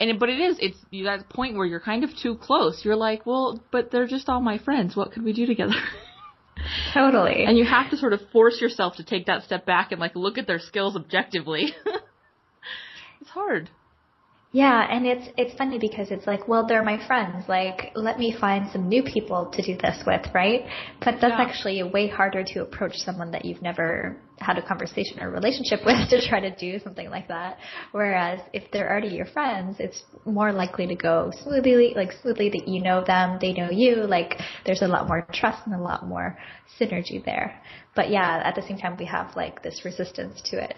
And 0.00 0.18
but 0.18 0.30
it 0.30 0.40
is 0.40 0.56
it's 0.60 0.78
you 0.90 1.04
that 1.04 1.28
point 1.28 1.56
where 1.56 1.66
you're 1.66 1.80
kind 1.80 2.04
of 2.04 2.10
too 2.16 2.36
close. 2.36 2.84
You're 2.84 2.96
like, 2.96 3.26
well, 3.26 3.62
but 3.70 3.90
they're 3.90 4.06
just 4.06 4.28
all 4.28 4.40
my 4.40 4.58
friends. 4.58 4.96
What 4.96 5.12
could 5.12 5.22
we 5.22 5.32
do 5.32 5.46
together? 5.46 5.74
Totally. 6.94 7.44
and 7.46 7.56
you 7.56 7.64
have 7.64 7.90
to 7.90 7.96
sort 7.96 8.12
of 8.12 8.20
force 8.32 8.60
yourself 8.60 8.96
to 8.96 9.04
take 9.04 9.26
that 9.26 9.44
step 9.44 9.64
back 9.64 9.92
and 9.92 10.00
like 10.00 10.14
look 10.14 10.36
at 10.38 10.46
their 10.46 10.58
skills 10.58 10.96
objectively. 10.96 11.74
it's 13.20 13.30
hard. 13.30 13.70
Yeah, 14.52 14.84
and 14.90 15.06
it's 15.06 15.28
it's 15.36 15.56
funny 15.56 15.78
because 15.78 16.10
it's 16.10 16.26
like, 16.26 16.48
well, 16.48 16.66
they're 16.66 16.82
my 16.82 17.04
friends. 17.06 17.44
Like, 17.48 17.92
let 17.94 18.18
me 18.18 18.36
find 18.38 18.68
some 18.72 18.88
new 18.88 19.04
people 19.04 19.48
to 19.52 19.62
do 19.62 19.76
this 19.80 20.02
with, 20.04 20.22
right? 20.34 20.62
But 20.98 21.20
that's 21.20 21.34
yeah. 21.38 21.46
actually 21.46 21.82
way 21.84 22.08
harder 22.08 22.42
to 22.42 22.62
approach 22.62 22.96
someone 22.96 23.30
that 23.30 23.44
you've 23.44 23.62
never 23.62 24.16
had 24.38 24.58
a 24.58 24.66
conversation 24.66 25.20
or 25.20 25.30
relationship 25.30 25.80
with 25.86 26.08
to 26.10 26.28
try 26.28 26.40
to 26.40 26.50
do 26.56 26.80
something 26.80 27.08
like 27.10 27.28
that. 27.28 27.58
Whereas 27.92 28.40
if 28.52 28.64
they're 28.72 28.90
already 28.90 29.14
your 29.14 29.26
friends, 29.26 29.76
it's 29.78 30.02
more 30.24 30.52
likely 30.52 30.88
to 30.88 30.96
go 30.96 31.30
smoothly, 31.44 31.92
like 31.94 32.10
smoothly 32.20 32.50
that 32.50 32.66
you 32.66 32.82
know 32.82 33.04
them, 33.04 33.38
they 33.40 33.52
know 33.52 33.70
you. 33.70 34.02
Like, 34.02 34.34
there's 34.66 34.82
a 34.82 34.88
lot 34.88 35.06
more 35.06 35.28
trust 35.32 35.64
and 35.66 35.76
a 35.76 35.80
lot 35.80 36.08
more 36.08 36.36
synergy 36.80 37.24
there. 37.24 37.62
But 37.94 38.10
yeah, 38.10 38.42
at 38.44 38.56
the 38.56 38.62
same 38.62 38.78
time, 38.78 38.96
we 38.98 39.04
have 39.04 39.36
like 39.36 39.62
this 39.62 39.82
resistance 39.84 40.42
to 40.46 40.60
it. 40.64 40.74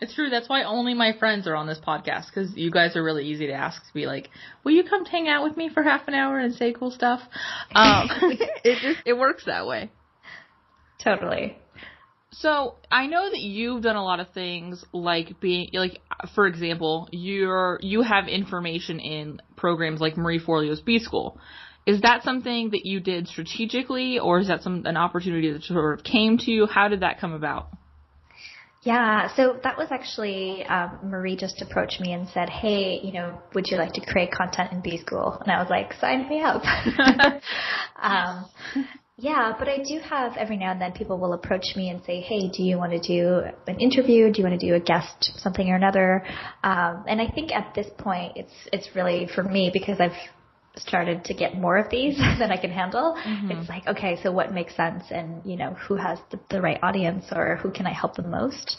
It's 0.00 0.14
true. 0.14 0.28
That's 0.28 0.48
why 0.48 0.62
only 0.64 0.92
my 0.92 1.12
friends 1.18 1.46
are 1.46 1.54
on 1.54 1.66
this 1.66 1.78
podcast 1.78 2.26
because 2.26 2.54
you 2.54 2.70
guys 2.70 2.96
are 2.96 3.02
really 3.02 3.24
easy 3.24 3.46
to 3.46 3.54
ask 3.54 3.86
to 3.86 3.94
be 3.94 4.06
like, 4.06 4.28
"Will 4.62 4.72
you 4.72 4.84
come 4.84 5.06
hang 5.06 5.26
out 5.26 5.42
with 5.42 5.56
me 5.56 5.70
for 5.70 5.82
half 5.82 6.06
an 6.06 6.14
hour 6.14 6.38
and 6.38 6.54
say 6.54 6.72
cool 6.72 6.90
stuff?" 6.90 7.20
Um, 7.74 8.08
it 8.64 8.80
just 8.82 9.00
it 9.06 9.14
works 9.14 9.44
that 9.46 9.66
way. 9.66 9.90
Totally. 11.02 11.56
So 12.30 12.74
I 12.90 13.06
know 13.06 13.30
that 13.30 13.40
you've 13.40 13.82
done 13.82 13.96
a 13.96 14.04
lot 14.04 14.20
of 14.20 14.30
things 14.32 14.84
like 14.92 15.40
being 15.40 15.70
like, 15.72 16.00
for 16.34 16.46
example, 16.46 17.08
you're 17.10 17.78
you 17.80 18.02
have 18.02 18.28
information 18.28 19.00
in 19.00 19.40
programs 19.56 20.00
like 20.00 20.18
Marie 20.18 20.40
Forleo's 20.40 20.80
B 20.80 20.98
School. 20.98 21.40
Is 21.86 22.02
that 22.02 22.22
something 22.22 22.70
that 22.70 22.84
you 22.84 23.00
did 23.00 23.28
strategically, 23.28 24.18
or 24.18 24.40
is 24.40 24.48
that 24.48 24.62
some 24.62 24.84
an 24.84 24.98
opportunity 24.98 25.52
that 25.52 25.62
sort 25.62 25.98
of 25.98 26.04
came 26.04 26.36
to 26.38 26.50
you? 26.50 26.66
How 26.66 26.88
did 26.88 27.00
that 27.00 27.18
come 27.18 27.32
about? 27.32 27.70
Yeah, 28.86 29.34
so 29.34 29.58
that 29.64 29.76
was 29.76 29.88
actually 29.90 30.64
um, 30.66 31.00
Marie 31.02 31.34
just 31.34 31.60
approached 31.60 32.00
me 32.00 32.12
and 32.12 32.28
said, 32.28 32.48
"Hey, 32.48 33.00
you 33.02 33.12
know, 33.12 33.36
would 33.52 33.66
you 33.66 33.78
like 33.78 33.92
to 33.94 34.00
create 34.00 34.30
content 34.30 34.70
in 34.70 34.80
B 34.80 34.96
School?" 34.96 35.36
And 35.40 35.50
I 35.50 35.60
was 35.60 35.68
like, 35.68 35.92
"Sign 35.94 36.28
me 36.28 36.40
up." 36.40 36.62
um, 38.00 38.46
yeah, 39.16 39.54
but 39.58 39.66
I 39.68 39.78
do 39.78 39.98
have 40.08 40.36
every 40.36 40.56
now 40.56 40.70
and 40.70 40.80
then 40.80 40.92
people 40.92 41.18
will 41.18 41.32
approach 41.32 41.74
me 41.74 41.90
and 41.90 42.00
say, 42.04 42.20
"Hey, 42.20 42.48
do 42.48 42.62
you 42.62 42.78
want 42.78 42.92
to 42.92 43.00
do 43.00 43.40
an 43.66 43.80
interview? 43.80 44.32
Do 44.32 44.40
you 44.40 44.48
want 44.48 44.60
to 44.60 44.64
do 44.64 44.76
a 44.76 44.80
guest 44.80 45.32
something 45.38 45.68
or 45.68 45.74
another?" 45.74 46.24
Um, 46.62 47.06
and 47.08 47.20
I 47.20 47.26
think 47.26 47.50
at 47.50 47.74
this 47.74 47.88
point, 47.98 48.36
it's 48.36 48.54
it's 48.72 48.94
really 48.94 49.28
for 49.34 49.42
me 49.42 49.68
because 49.72 49.98
I've 49.98 50.12
started 50.78 51.24
to 51.24 51.34
get 51.34 51.56
more 51.56 51.76
of 51.78 51.90
these 51.90 52.16
than 52.38 52.50
I 52.50 52.56
can 52.56 52.70
handle. 52.70 53.16
Mm-hmm. 53.26 53.50
It's 53.50 53.68
like, 53.68 53.86
okay, 53.86 54.18
so 54.22 54.32
what 54.32 54.52
makes 54.52 54.74
sense 54.76 55.04
and, 55.10 55.42
you 55.44 55.56
know, 55.56 55.74
who 55.74 55.96
has 55.96 56.18
the, 56.30 56.38
the 56.50 56.60
right 56.60 56.78
audience 56.82 57.26
or 57.32 57.56
who 57.56 57.70
can 57.70 57.86
I 57.86 57.92
help 57.92 58.16
the 58.16 58.22
most? 58.22 58.76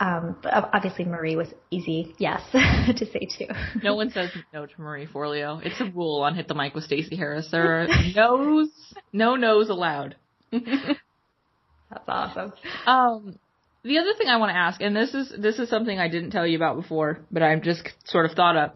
Um, 0.00 0.36
but 0.42 0.52
obviously 0.72 1.04
Marie 1.04 1.34
was 1.34 1.48
easy, 1.70 2.14
yes, 2.18 2.40
to 2.52 3.06
say 3.06 3.28
too. 3.36 3.46
no 3.82 3.96
one 3.96 4.10
says 4.10 4.30
no 4.54 4.64
to 4.64 4.80
Marie 4.80 5.08
Forleo. 5.08 5.60
It's 5.64 5.80
a 5.80 5.90
rule 5.90 6.22
on 6.22 6.36
Hit 6.36 6.46
the 6.46 6.54
Mic 6.54 6.74
with 6.74 6.84
Stacey 6.84 7.16
Harris. 7.16 7.48
There 7.50 7.82
are 7.82 7.88
no's, 8.14 8.68
no 9.12 9.34
no's 9.34 9.70
allowed. 9.70 10.14
That's 10.52 12.04
awesome. 12.06 12.52
Um, 12.86 13.38
the 13.82 13.98
other 13.98 14.12
thing 14.16 14.28
I 14.28 14.36
want 14.36 14.50
to 14.50 14.56
ask, 14.56 14.80
and 14.80 14.94
this 14.94 15.14
is 15.14 15.32
this 15.38 15.58
is 15.58 15.68
something 15.68 15.98
I 15.98 16.08
didn't 16.08 16.30
tell 16.30 16.46
you 16.46 16.56
about 16.56 16.76
before, 16.76 17.20
but 17.30 17.42
I've 17.42 17.62
just 17.62 17.82
sort 18.04 18.26
of 18.26 18.32
thought 18.32 18.56
of, 18.56 18.70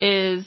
is 0.00 0.44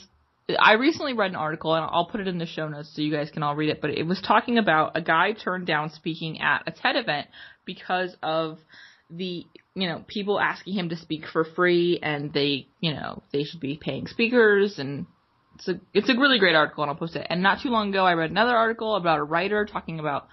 I 0.59 0.73
recently 0.73 1.13
read 1.13 1.31
an 1.31 1.35
article, 1.35 1.75
and 1.75 1.85
I'll 1.89 2.05
put 2.05 2.21
it 2.21 2.27
in 2.27 2.37
the 2.37 2.45
show 2.45 2.67
notes 2.67 2.91
so 2.93 3.01
you 3.01 3.11
guys 3.11 3.29
can 3.31 3.43
all 3.43 3.55
read 3.55 3.69
it. 3.69 3.81
But 3.81 3.91
it 3.91 4.03
was 4.03 4.21
talking 4.21 4.57
about 4.57 4.95
a 4.95 5.01
guy 5.01 5.33
turned 5.33 5.67
down 5.67 5.89
speaking 5.91 6.41
at 6.41 6.63
a 6.67 6.71
TED 6.71 6.95
event 6.95 7.27
because 7.65 8.15
of 8.23 8.59
the 9.09 9.45
you 9.75 9.87
know 9.87 10.03
people 10.07 10.39
asking 10.39 10.75
him 10.75 10.89
to 10.89 10.95
speak 10.95 11.25
for 11.31 11.43
free, 11.43 11.99
and 12.01 12.33
they 12.33 12.67
you 12.79 12.93
know 12.93 13.23
they 13.31 13.43
should 13.43 13.59
be 13.59 13.79
paying 13.81 14.07
speakers, 14.07 14.79
and 14.79 15.05
it's 15.55 15.67
a 15.67 15.79
it's 15.93 16.09
a 16.09 16.13
really 16.13 16.39
great 16.39 16.55
article, 16.55 16.83
and 16.83 16.91
I'll 16.91 16.97
post 16.97 17.15
it. 17.15 17.27
And 17.29 17.41
not 17.41 17.61
too 17.61 17.69
long 17.69 17.89
ago, 17.89 18.05
I 18.05 18.13
read 18.13 18.31
another 18.31 18.55
article 18.55 18.95
about 18.95 19.19
a 19.19 19.23
writer 19.23 19.65
talking 19.65 19.99
about 19.99 20.27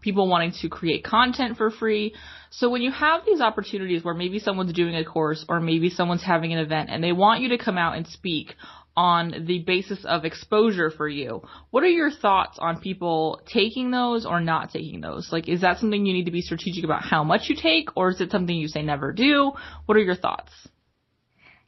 people 0.00 0.28
wanting 0.28 0.52
to 0.62 0.68
create 0.68 1.04
content 1.04 1.56
for 1.56 1.70
free. 1.70 2.14
So 2.50 2.70
when 2.70 2.82
you 2.82 2.90
have 2.90 3.22
these 3.26 3.40
opportunities 3.40 4.02
where 4.02 4.14
maybe 4.14 4.38
someone's 4.38 4.72
doing 4.72 4.96
a 4.96 5.04
course 5.04 5.44
or 5.48 5.60
maybe 5.60 5.90
someone's 5.90 6.24
having 6.24 6.52
an 6.52 6.58
event 6.58 6.90
and 6.90 7.02
they 7.02 7.12
want 7.12 7.42
you 7.42 7.50
to 7.50 7.58
come 7.58 7.78
out 7.78 7.96
and 7.96 8.06
speak 8.06 8.54
on 9.00 9.46
the 9.46 9.60
basis 9.60 10.04
of 10.04 10.26
exposure 10.26 10.90
for 10.90 11.08
you. 11.08 11.42
What 11.70 11.82
are 11.84 11.88
your 11.88 12.10
thoughts 12.10 12.58
on 12.58 12.80
people 12.80 13.40
taking 13.46 13.90
those 13.90 14.26
or 14.26 14.40
not 14.40 14.70
taking 14.70 15.00
those? 15.00 15.32
Like, 15.32 15.48
is 15.48 15.62
that 15.62 15.78
something 15.78 16.04
you 16.04 16.12
need 16.12 16.26
to 16.26 16.30
be 16.30 16.42
strategic 16.42 16.84
about 16.84 17.02
how 17.02 17.24
much 17.24 17.48
you 17.48 17.56
take, 17.56 17.88
or 17.96 18.10
is 18.10 18.20
it 18.20 18.30
something 18.30 18.54
you 18.54 18.68
say 18.68 18.82
never 18.82 19.10
do? 19.12 19.52
What 19.86 19.96
are 19.96 20.02
your 20.02 20.16
thoughts? 20.16 20.52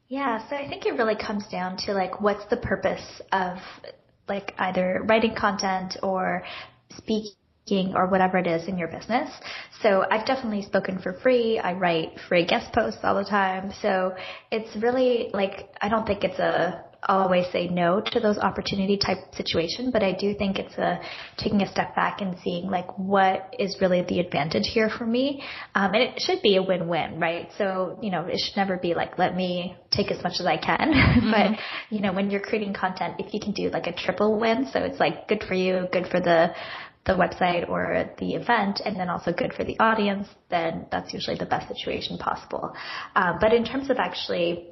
Yeah, 0.09 0.47
so 0.51 0.57
I 0.57 0.69
think 0.69 0.85
it 0.85 0.99
really 0.99 1.17
comes 1.17 1.49
down 1.49 1.79
to 1.87 1.95
like, 1.95 2.21
what's 2.21 2.45
the 2.51 2.59
purpose 2.59 3.23
of 3.33 3.57
like 4.29 4.53
either 4.59 5.01
writing 5.09 5.35
content 5.35 5.97
or 6.03 6.45
speaking 6.91 7.95
or 7.95 8.09
whatever 8.09 8.37
it 8.37 8.47
is 8.47 8.69
in 8.69 8.77
your 8.77 8.89
business. 8.89 9.31
So 9.81 10.05
I've 10.11 10.27
definitely 10.27 10.63
spoken 10.63 10.99
for 10.99 11.15
free. 11.15 11.59
I 11.59 11.73
write 11.73 12.19
free 12.29 12.45
guest 12.45 12.75
posts 12.75 13.01
all 13.03 13.15
the 13.15 13.25
time. 13.25 13.73
So 13.81 14.15
it's 14.51 14.77
really 14.77 15.31
like, 15.33 15.71
I 15.81 15.89
don't 15.89 16.07
think 16.07 16.25
it's 16.25 16.39
a, 16.39 16.85
always 17.09 17.47
say 17.53 17.67
no 17.69 18.01
to 18.01 18.21
those 18.21 18.39
opportunity 18.39 18.97
type 18.97 19.19
situation, 19.35 19.91
but 19.91 20.03
I 20.03 20.13
do 20.13 20.35
think 20.35 20.59
it's 20.59 20.75
a 20.79 21.01
taking 21.37 21.63
a 21.63 21.71
step 21.71 21.97
back 21.97 22.21
and 22.21 22.37
seeing 22.45 22.69
like 22.69 22.99
what 22.99 23.55
is 23.59 23.77
really 23.81 24.03
the 24.03 24.21
advantage 24.21 24.69
here 24.73 24.89
for 24.89 25.07
me. 25.07 25.43
Um, 25.75 25.95
and 25.95 26.03
it 26.03 26.21
should 26.21 26.43
be 26.43 26.57
a 26.57 26.63
win-win, 26.63 27.19
right? 27.19 27.49
So, 27.59 27.99
you 28.01 28.11
know, 28.11 28.27
it 28.27 28.39
should 28.39 28.57
never 28.57 28.77
be 28.77 28.95
like, 28.95 29.19
let 29.19 29.35
me 29.35 29.77
take 29.91 30.11
as 30.11 30.23
much 30.23 30.35
as 30.41 30.47
I 30.47 30.57
can. 30.57 30.93
Mm-hmm. 31.13 31.31
but, 31.31 31.61
you 31.91 32.01
know, 32.01 32.13
when 32.13 32.31
you're 32.31 32.41
creating 32.41 32.73
content, 32.73 33.17
if 33.19 33.35
you 33.35 33.41
can 33.41 33.53
do 33.53 33.69
like 33.69 33.87
a 33.87 33.93
triple 33.93 34.39
win, 34.39 34.69
so 34.73 34.79
it's 34.81 34.99
like 34.99 35.29
good 35.29 35.45
for 35.47 35.55
you, 35.55 35.87
good 35.93 36.07
for 36.07 36.21
the, 36.21 36.55
the 37.05 37.13
website 37.13 37.69
or 37.69 38.11
the 38.19 38.35
event 38.35 38.81
and 38.85 38.97
then 38.97 39.11
also 39.11 39.33
good 39.33 39.53
for 39.53 39.65
the 39.65 39.79
audience, 39.79 40.29
then 40.51 40.87
that's 40.91 41.13
usually 41.13 41.37
the 41.37 41.47
best 41.47 41.69
situation 41.69 42.17
possible. 42.17 42.73
Um, 43.15 43.39
but 43.41 43.53
in 43.53 43.65
terms 43.65 43.91
of 43.91 43.99
actually 43.99 44.72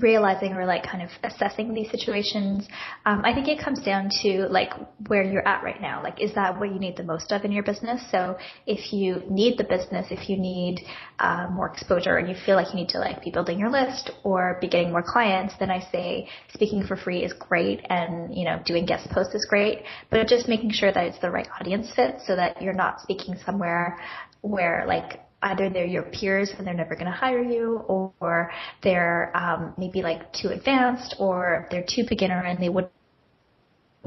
realizing 0.00 0.54
or 0.54 0.66
like 0.66 0.84
kind 0.84 1.02
of 1.02 1.10
assessing 1.22 1.72
these 1.72 1.90
situations. 1.90 2.66
Um, 3.06 3.22
I 3.24 3.32
think 3.32 3.48
it 3.48 3.62
comes 3.62 3.82
down 3.82 4.10
to 4.22 4.48
like 4.50 4.70
where 5.06 5.22
you're 5.22 5.46
at 5.46 5.62
right 5.62 5.80
now. 5.80 6.02
Like, 6.02 6.20
is 6.20 6.34
that 6.34 6.58
what 6.58 6.72
you 6.72 6.78
need 6.78 6.96
the 6.96 7.04
most 7.04 7.30
of 7.32 7.44
in 7.44 7.52
your 7.52 7.62
business? 7.62 8.02
So 8.10 8.36
if 8.66 8.92
you 8.92 9.22
need 9.28 9.58
the 9.58 9.64
business, 9.64 10.06
if 10.10 10.28
you 10.28 10.36
need 10.36 10.80
uh, 11.18 11.46
more 11.50 11.68
exposure 11.68 12.16
and 12.16 12.28
you 12.28 12.34
feel 12.44 12.56
like 12.56 12.68
you 12.68 12.76
need 12.76 12.88
to 12.90 12.98
like 12.98 13.22
be 13.22 13.30
building 13.30 13.58
your 13.58 13.70
list 13.70 14.10
or 14.24 14.58
be 14.60 14.68
getting 14.68 14.90
more 14.90 15.04
clients, 15.06 15.54
then 15.58 15.70
I 15.70 15.80
say 15.92 16.28
speaking 16.52 16.84
for 16.86 16.96
free 16.96 17.24
is 17.24 17.32
great 17.32 17.80
and, 17.88 18.34
you 18.34 18.44
know, 18.44 18.60
doing 18.66 18.86
guest 18.86 19.08
posts 19.10 19.34
is 19.34 19.46
great, 19.48 19.82
but 20.10 20.26
just 20.26 20.48
making 20.48 20.72
sure 20.72 20.92
that 20.92 21.04
it's 21.04 21.20
the 21.20 21.30
right 21.30 21.48
audience 21.60 21.90
fit 21.94 22.16
so 22.26 22.34
that 22.34 22.60
you're 22.60 22.74
not 22.74 23.00
speaking 23.00 23.36
somewhere 23.44 23.98
where 24.40 24.84
like 24.86 25.20
either 25.44 25.70
they're 25.70 25.86
your 25.86 26.02
peers 26.04 26.50
and 26.56 26.66
they're 26.66 26.74
never 26.74 26.94
going 26.94 27.06
to 27.06 27.12
hire 27.12 27.42
you, 27.42 27.84
or 27.88 28.50
they're 28.82 29.34
um, 29.36 29.74
maybe 29.78 30.02
like 30.02 30.32
too 30.32 30.48
advanced, 30.48 31.16
or 31.18 31.68
they're 31.70 31.86
too 31.86 32.04
beginner 32.08 32.40
and 32.40 32.58
they 32.60 32.68
wouldn't 32.68 32.92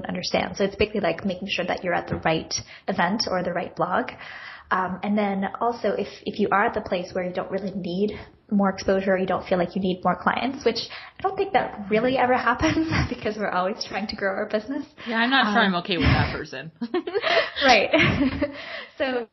understand. 0.08 0.58
So 0.58 0.63
it's 0.63 0.76
basically 0.76 1.02
like 1.02 1.26
making 1.26 1.47
sure 1.50 1.65
that 1.65 1.84
you're 1.84 1.93
at 1.93 2.08
the 2.08 2.17
right 2.17 2.54
event 2.88 3.23
or 3.30 3.43
the 3.43 3.54
right 3.54 3.76
blog. 3.76 4.12
Um, 4.69 5.00
and 5.02 5.17
then 5.17 5.45
also, 5.62 5.89
if 5.89 6.08
if 6.26 6.39
you 6.39 6.50
are 6.52 6.65
at 6.65 6.73
the 6.73 6.82
place 6.82 7.12
where 7.13 7.23
you 7.23 7.34
don't 7.34 7.50
really 7.50 7.71
need 7.71 8.19
more 8.52 8.69
exposure, 8.69 9.17
you 9.17 9.26
don't 9.26 9.47
feel 9.47 9.58
like 9.58 9.76
you 9.76 9.82
need 9.82 10.04
more 10.04 10.15
clients, 10.21 10.65
which 10.65 10.80
I 11.17 11.21
don't 11.21 11.38
think 11.38 11.54
that 11.54 11.86
really 11.89 12.17
ever 12.17 12.34
happens 12.52 12.89
because 13.10 13.38
we're 13.38 13.52
always 13.52 13.86
trying 13.86 14.08
to 14.08 14.15
grow 14.15 14.32
our 14.32 14.47
business. 14.47 14.86
Yeah, 15.08 15.17
I'm 15.17 15.30
not 15.30 15.47
um, 15.47 15.54
sure 15.54 15.62
I'm 15.62 15.76
um, 15.76 15.84
okay 15.84 15.97
with 15.97 16.08
that 16.08 16.36
person. 16.36 16.71
right. 17.65 18.52
so 18.97 19.28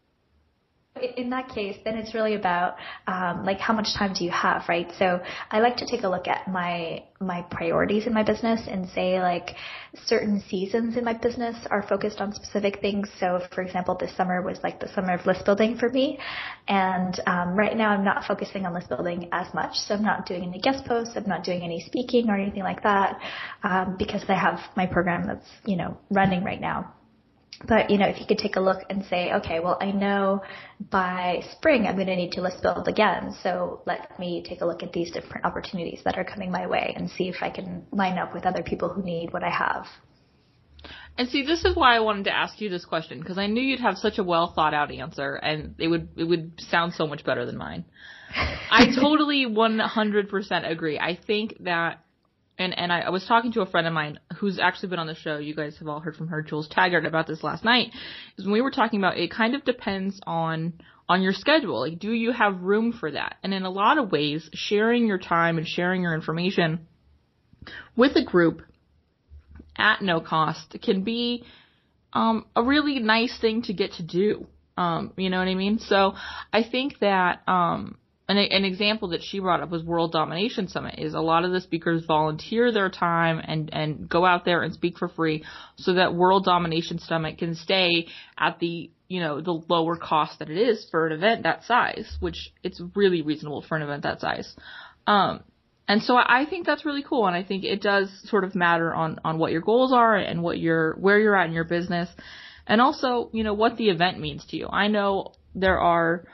in 1.03 1.31
that 1.31 1.49
case, 1.49 1.77
then 1.85 1.97
it's 1.97 2.15
really 2.15 2.35
about 2.35 2.77
um, 3.09 3.45
like 3.45 3.59
how 3.59 3.75
much 3.75 3.89
time 3.99 4.13
do 4.13 4.25
you 4.25 4.31
have, 4.31 4.63
right? 4.69 4.91
So 4.97 5.21
I 5.51 5.59
like 5.59 5.77
to 5.79 5.87
take 5.87 6.05
a 6.05 6.09
look 6.09 6.29
at 6.29 6.47
my 6.47 7.03
my 7.21 7.43
priorities 7.51 8.07
in 8.07 8.13
my 8.13 8.23
business 8.23 8.61
and 8.69 8.89
say 8.91 9.21
like 9.21 9.57
certain 10.05 10.43
seasons 10.49 10.97
in 10.97 11.05
my 11.05 11.15
business 11.15 11.57
are 11.71 11.83
focused 11.83 12.21
on 12.21 12.33
specific 12.33 12.81
things. 12.81 13.09
So, 13.19 13.41
for 13.53 13.63
example, 13.63 13.97
this 13.97 14.17
summer 14.17 14.41
was 14.41 14.59
like 14.63 14.79
the 14.79 14.89
summer 14.95 15.15
of 15.15 15.27
list 15.27 15.45
building 15.45 15.77
for 15.79 15.89
me, 15.89 16.19
and 16.69 17.19
um, 17.27 17.57
right 17.57 17.77
now 17.77 17.91
I'm 17.91 18.05
not 18.05 18.25
focusing 18.25 18.65
on 18.65 18.73
list 18.73 18.89
building 18.89 19.29
as 19.33 19.53
much. 19.53 19.75
So 19.75 19.95
I'm 19.95 20.03
not 20.03 20.27
doing 20.27 20.45
any 20.45 20.61
guest 20.61 20.85
posts, 20.85 21.15
I'm 21.17 21.27
not 21.27 21.43
doing 21.43 21.63
any 21.63 21.81
speaking 21.81 22.31
or 22.31 22.37
anything 22.37 22.63
like 22.63 22.85
that 22.85 23.19
um, 23.65 23.97
because 23.99 24.23
I 24.29 24.35
have 24.35 24.61
my 24.77 24.87
program 24.87 25.27
that's 25.27 25.49
you 25.67 25.77
know 25.77 25.97
running 26.11 26.45
right 26.45 26.61
now. 26.61 26.93
But, 27.67 27.91
you 27.91 27.99
know, 27.99 28.07
if 28.07 28.21
you 28.21 28.27
could 28.27 28.39
take 28.39 28.57
a 28.57 28.61
look 28.61 28.83
and 28.91 29.05
say, 29.07 29.33
okay, 29.35 29.61
well, 29.61 29.79
I 29.81 29.91
know 29.93 30.43
by 30.91 31.43
spring 31.53 31.87
I'm 31.87 31.95
going 31.95 32.09
to 32.09 32.17
need 32.17 32.33
to 32.33 32.43
list 32.43 32.63
build 32.63 32.89
again. 32.89 33.35
So 33.43 33.83
let 33.87 34.19
me 34.19 34.45
take 34.47 34.61
a 34.61 34.67
look 34.67 34.83
at 34.83 34.93
these 34.93 35.11
different 35.11 35.45
opportunities 35.45 36.01
that 36.05 36.19
are 36.19 36.25
coming 36.25 36.51
my 36.51 36.67
way 36.67 36.93
and 36.97 37.09
see 37.11 37.29
if 37.29 37.37
I 37.43 37.51
can 37.51 37.87
line 37.93 38.19
up 38.19 38.35
with 38.35 38.45
other 38.45 38.63
people 38.63 38.89
who 38.89 39.03
need 39.03 39.33
what 39.33 39.45
I 39.45 39.51
have. 39.51 39.87
And 41.17 41.29
see, 41.29 41.45
this 41.45 41.65
is 41.65 41.77
why 41.77 41.97
I 41.97 42.01
wanted 42.01 42.25
to 42.25 42.35
ask 42.35 42.61
you 42.61 42.69
this 42.69 42.85
question 42.85 43.21
because 43.21 43.39
I 43.39 43.47
knew 43.47 43.63
you'd 43.63 43.81
have 43.81 43.97
such 43.97 44.19
a 44.19 44.25
well 44.25 44.53
thought 44.53 44.75
out 44.75 44.91
answer, 44.91 45.37
and 45.37 45.77
it 45.79 45.87
would 45.87 46.09
it 46.17 46.25
would 46.25 46.55
sound 46.59 46.95
so 46.95 47.07
much 47.07 47.25
better 47.25 47.47
than 47.47 47.57
mine. 47.57 47.85
I 48.71 48.87
totally 49.01 49.47
100% 49.47 50.71
agree. 50.71 50.99
I 50.99 51.17
think 51.25 51.57
that 51.61 52.04
and 52.59 52.77
and 52.79 52.93
I, 52.93 53.01
I, 53.01 53.11
was 53.11 53.27
talking 53.27 53.53
to 53.53 53.63
a 53.63 53.67
friend 53.67 53.87
of 53.87 53.93
mine 53.93 54.19
who's 54.37 54.59
actually 54.59 54.91
been 54.91 54.99
on 54.99 55.07
the 55.07 55.15
show. 55.15 55.39
You 55.39 55.55
guys 55.55 55.77
have 55.79 55.89
all 55.89 56.01
heard 56.01 56.17
from 56.17 56.29
her, 56.29 56.43
Jules 56.43 56.69
Taggart, 56.69 57.07
about 57.07 57.27
this 57.27 57.43
last 57.43 57.65
night. 57.65 57.91
Is 58.37 58.45
when 58.45 58.53
we 58.53 58.61
were 58.61 58.71
talking 58.71 59.01
about 59.01 59.19
it 59.19 59.31
kind 59.31 59.55
of 59.55 59.65
depends 59.65 60.21
on 60.27 60.75
on 61.09 61.23
your 61.23 61.33
schedule. 61.33 61.81
Like, 61.81 61.99
do 61.99 62.13
you 62.13 62.33
have 62.33 62.63
room 62.63 62.93
for 62.93 63.11
that? 63.11 63.37
And 63.43 63.53
in 63.53 63.65
a 63.65 63.71
lot 63.71 63.99
of 63.99 64.13
ways, 64.13 64.49
sharing 64.53 65.07
your 65.07 65.19
time 65.19 65.59
and 65.59 65.67
sharing 65.67 66.03
your 66.03 66.15
information 66.15 66.87
with 67.97 68.17
a 68.17 68.25
group 68.25 68.63
at 69.77 70.03
no 70.03 70.21
cost 70.21 70.77
can 70.83 71.03
be 71.03 71.45
um, 72.13 72.47
a 72.55 72.63
really 72.63 73.01
nice 73.01 73.37
thing 73.41 73.63
to 73.63 73.73
get 73.73 73.93
to 73.95 74.03
do. 74.03 74.47
Um, 74.77 75.13
you 75.17 75.31
know 75.31 75.39
what 75.39 75.49
I 75.49 75.55
mean? 75.55 75.79
So 75.79 76.15
I 76.53 76.63
think 76.63 76.99
that 77.01 77.43
um, 77.47 77.99
an, 78.29 78.39
an 78.39 78.65
example 78.65 79.09
that 79.09 79.23
she 79.23 79.39
brought 79.39 79.61
up 79.61 79.71
was 79.71 79.83
World 79.83 80.13
Domination 80.13 80.69
Summit 80.69 80.99
is 80.99 81.15
a 81.15 81.21
lot 81.21 81.45
of 81.45 81.53
the 81.53 81.61
speakers 81.61 82.05
volunteer 82.07 82.73
their 82.73 82.89
time 82.89 83.41
and, 83.43 83.69
and 83.73 84.09
go 84.09 84.25
out 84.25 84.45
there 84.45 84.63
and 84.63 84.73
speak 84.73 84.99
for 84.99 85.09
free 85.09 85.45
so 85.77 85.95
that 85.95 86.15
World 86.15 86.45
Domination 86.45 86.99
Summit 86.99 87.37
can 87.37 87.55
stay 87.55 88.07
at 88.39 88.59
the, 88.61 88.91
you 89.09 89.21
know, 89.21 89.43
the 89.43 89.63
lower 89.69 89.97
cost 89.97 90.39
that 90.39 90.49
it 90.49 90.57
is 90.57 90.87
for 90.91 91.07
an 91.07 91.13
event 91.13 91.43
that 91.43 91.65
size, 91.65 92.17
which 92.21 92.51
it's 92.63 92.81
really 92.95 93.21
reasonable 93.21 93.63
for 93.63 93.77
an 93.77 93.83
event 93.83 94.05
that 94.05 94.21
size. 94.21 94.57
Um, 95.07 95.45
and 95.87 96.03
so 96.03 96.17
I 96.17 96.47
think 96.49 96.65
that's 96.65 96.87
really 96.87 97.05
cool 97.07 97.27
and 97.27 97.37
I 97.37 97.43
think 97.43 97.65
it 97.65 97.83
does 97.83 98.09
sort 98.31 98.45
of 98.45 98.55
matter 98.55 98.95
on, 98.95 99.19
on 99.23 99.39
what 99.39 99.53
your 99.53 99.61
goals 99.61 99.93
are 99.93 100.17
and 100.17 100.43
what 100.43 100.59
your, 100.59 100.95
where 100.95 101.19
you're 101.19 101.37
at 101.37 101.47
in 101.47 101.53
your 101.53 101.65
business 101.65 102.09
and 102.67 102.81
also, 102.81 103.29
you 103.33 103.45
know, 103.45 103.53
what 103.53 103.77
the 103.77 103.91
event 103.91 104.19
means 104.19 104.47
to 104.47 104.57
you. 104.57 104.67
I 104.67 104.89
know 104.89 105.33
there 105.55 105.79
are, 105.79 106.25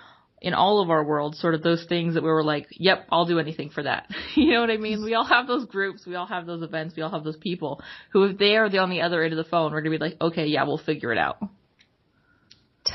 in 0.40 0.54
all 0.54 0.80
of 0.80 0.90
our 0.90 1.04
worlds, 1.04 1.38
sort 1.38 1.54
of 1.54 1.62
those 1.62 1.84
things 1.88 2.14
that 2.14 2.22
we 2.22 2.30
were 2.30 2.42
like, 2.42 2.66
yep, 2.70 3.06
I'll 3.10 3.26
do 3.26 3.38
anything 3.38 3.70
for 3.70 3.82
that. 3.82 4.08
you 4.36 4.52
know 4.52 4.60
what 4.60 4.70
I 4.70 4.78
mean? 4.78 5.04
We 5.04 5.14
all 5.14 5.24
have 5.24 5.46
those 5.46 5.66
groups, 5.66 6.06
we 6.06 6.14
all 6.14 6.26
have 6.26 6.46
those 6.46 6.62
events, 6.62 6.96
we 6.96 7.02
all 7.02 7.10
have 7.10 7.24
those 7.24 7.36
people 7.36 7.82
who, 8.10 8.24
if 8.24 8.38
they 8.38 8.56
are 8.56 8.68
the 8.68 8.78
on 8.78 8.90
the 8.90 9.02
other 9.02 9.22
end 9.22 9.32
of 9.32 9.36
the 9.36 9.50
phone, 9.50 9.72
we're 9.72 9.82
gonna 9.82 9.98
be 9.98 10.04
like, 10.04 10.16
okay, 10.20 10.46
yeah, 10.46 10.64
we'll 10.64 10.78
figure 10.78 11.12
it 11.12 11.18
out. 11.18 11.38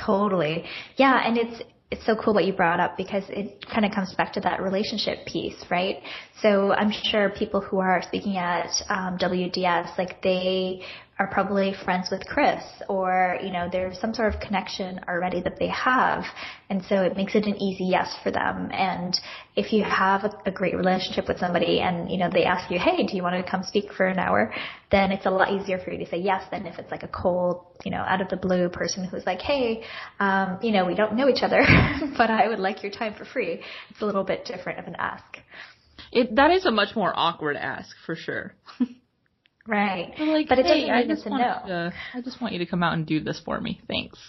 Totally. 0.06 0.66
Yeah, 0.98 1.22
and 1.26 1.38
it's 1.38 1.62
it's 1.92 2.06
so 2.06 2.16
cool 2.16 2.34
what 2.34 2.46
you 2.46 2.54
brought 2.54 2.80
up 2.80 2.98
because 2.98 3.24
it 3.30 3.64
kind 3.72 3.86
of 3.86 3.92
comes 3.92 4.14
back 4.16 4.34
to 4.34 4.42
that 4.42 4.60
relationship 4.60 5.26
piece, 5.28 5.64
right? 5.70 5.98
So 6.42 6.74
I'm 6.74 6.92
sure 6.92 7.30
people 7.30 7.62
who 7.62 7.80
are 7.80 8.02
speaking 8.02 8.38
at 8.38 8.70
um, 8.90 9.18
WDS, 9.20 9.96
like 9.98 10.22
they 10.24 10.82
are 11.18 11.28
probably 11.28 11.74
friends 11.86 12.10
with 12.12 12.26
Chris 12.26 12.62
or, 12.90 13.38
you 13.42 13.50
know, 13.50 13.70
there's 13.72 13.98
some 14.00 14.14
sort 14.14 14.34
of 14.34 14.42
connection 14.42 15.00
already 15.08 15.42
that 15.42 15.58
they 15.58 15.70
have. 15.70 16.26
And 16.70 16.84
so 16.90 17.04
it 17.04 17.16
makes 17.16 17.36
it 17.36 17.46
an 17.46 17.56
easy 17.56 17.86
yes 17.86 18.14
for 18.22 18.32
them. 18.32 18.70
And 18.74 19.18
if 19.56 19.72
you 19.72 19.86
have 19.86 20.26
a, 20.26 20.38
a, 20.46 20.52
great 20.52 20.76
relationship 20.76 21.30
with 21.30 21.40
somebody 21.40 21.80
and, 21.80 22.12
you 22.12 22.18
know, 22.18 22.30
they 22.30 22.44
ask 22.44 22.70
you, 22.70 22.78
hey, 22.78 23.06
do 23.06 23.16
you 23.16 23.24
want 23.24 23.44
to 23.44 23.50
come 23.50 23.64
speak 23.64 23.94
for 23.94 24.08
an 24.08 24.20
hour? 24.20 24.54
Then 24.92 25.14
it's 25.14 25.26
a 25.26 25.30
lot 25.30 25.54
easier 25.54 25.80
for 25.80 25.92
you 25.92 26.00
to 26.00 26.10
say 26.10 26.18
yes 26.18 26.44
than 26.52 26.66
if 26.66 26.80
it's 26.80 26.92
like 26.92 27.04
a 27.04 27.08
cold, 27.08 27.66
you 27.86 27.92
know, 27.92 28.00
out 28.02 28.20
of 28.20 28.28
the 28.28 28.38
blue 28.38 28.68
person 28.68 29.06
who's 29.06 29.26
like, 29.26 29.40
hey, 29.40 29.84
um, 30.20 30.60
you 30.62 30.72
know, 30.72 30.86
we 30.86 30.96
don't 30.96 31.16
know 31.16 31.30
each 31.30 31.44
other, 31.44 31.64
but 32.18 32.30
I 32.30 32.50
would 32.50 32.60
like 32.60 32.84
your 32.84 32.92
time 32.92 33.14
for 33.14 33.24
free. 33.24 33.62
It's 33.90 34.02
a 34.02 34.06
little 34.06 34.26
bit 34.26 34.44
different 34.44 34.80
of 34.80 34.88
an 34.88 34.96
ask. 35.00 35.24
It, 36.12 36.36
that 36.36 36.52
is 36.52 36.66
a 36.66 36.72
much 36.72 36.94
more 36.94 37.14
awkward 37.16 37.56
ask 37.56 37.96
for 38.06 38.16
sure. 38.16 38.54
Right. 39.68 40.14
Like, 40.20 40.48
but 40.48 40.60
it 40.60 40.66
hey, 40.66 40.88
doesn't 40.88 40.96
I 40.96 41.08
just 41.08 41.30
want 41.30 41.44
to, 41.44 41.94
I 42.14 42.22
just 42.22 42.42
want 42.42 42.54
you 42.54 42.60
to 42.60 42.66
come 42.66 42.84
out 42.84 42.94
and 42.94 43.06
do 43.06 43.20
this 43.20 43.42
for 43.44 43.60
me. 43.60 43.82
Thanks. 43.88 44.20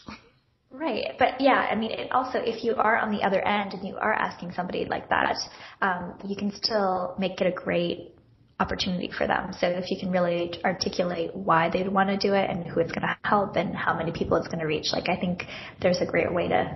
Right. 0.70 1.12
But 1.18 1.40
yeah, 1.40 1.68
I 1.70 1.75
mean, 1.75 1.90
it 1.90 2.11
also, 2.12 2.38
if 2.38 2.64
you 2.64 2.75
are 2.75 2.96
on 2.96 3.11
the 3.11 3.22
other 3.22 3.40
end 3.40 3.72
and 3.72 3.87
you 3.87 3.96
are 3.96 4.12
asking 4.12 4.53
somebody 4.53 4.85
like 4.87 5.09
that, 5.11 5.37
um, 5.83 6.14
you 6.27 6.37
can 6.37 6.53
still 6.53 7.14
make 7.18 7.40
it 7.40 7.46
a 7.46 7.53
great 7.53 8.14
opportunity 8.59 9.11
for 9.16 9.27
them. 9.27 9.53
So 9.61 9.66
if 9.68 9.90
you 9.90 9.99
can 10.01 10.11
really 10.11 10.59
articulate 10.64 11.35
why 11.35 11.68
they'd 11.70 11.88
want 11.88 12.09
to 12.09 12.16
do 12.16 12.35
it 12.35 12.49
and 12.49 12.66
who 12.66 12.81
it's 12.81 12.90
going 12.90 13.03
to 13.03 13.16
help 13.22 13.57
and 13.57 13.75
how 13.75 13.94
many 13.96 14.12
people 14.12 14.37
it's 14.38 14.49
going 14.49 14.61
to 14.61 14.66
reach, 14.66 14.87
like 14.92 15.09
I 15.09 15.16
think 15.16 15.44
there's 15.83 16.01
a 16.01 16.07
great 16.07 16.33
way 16.33 16.49
to 16.49 16.75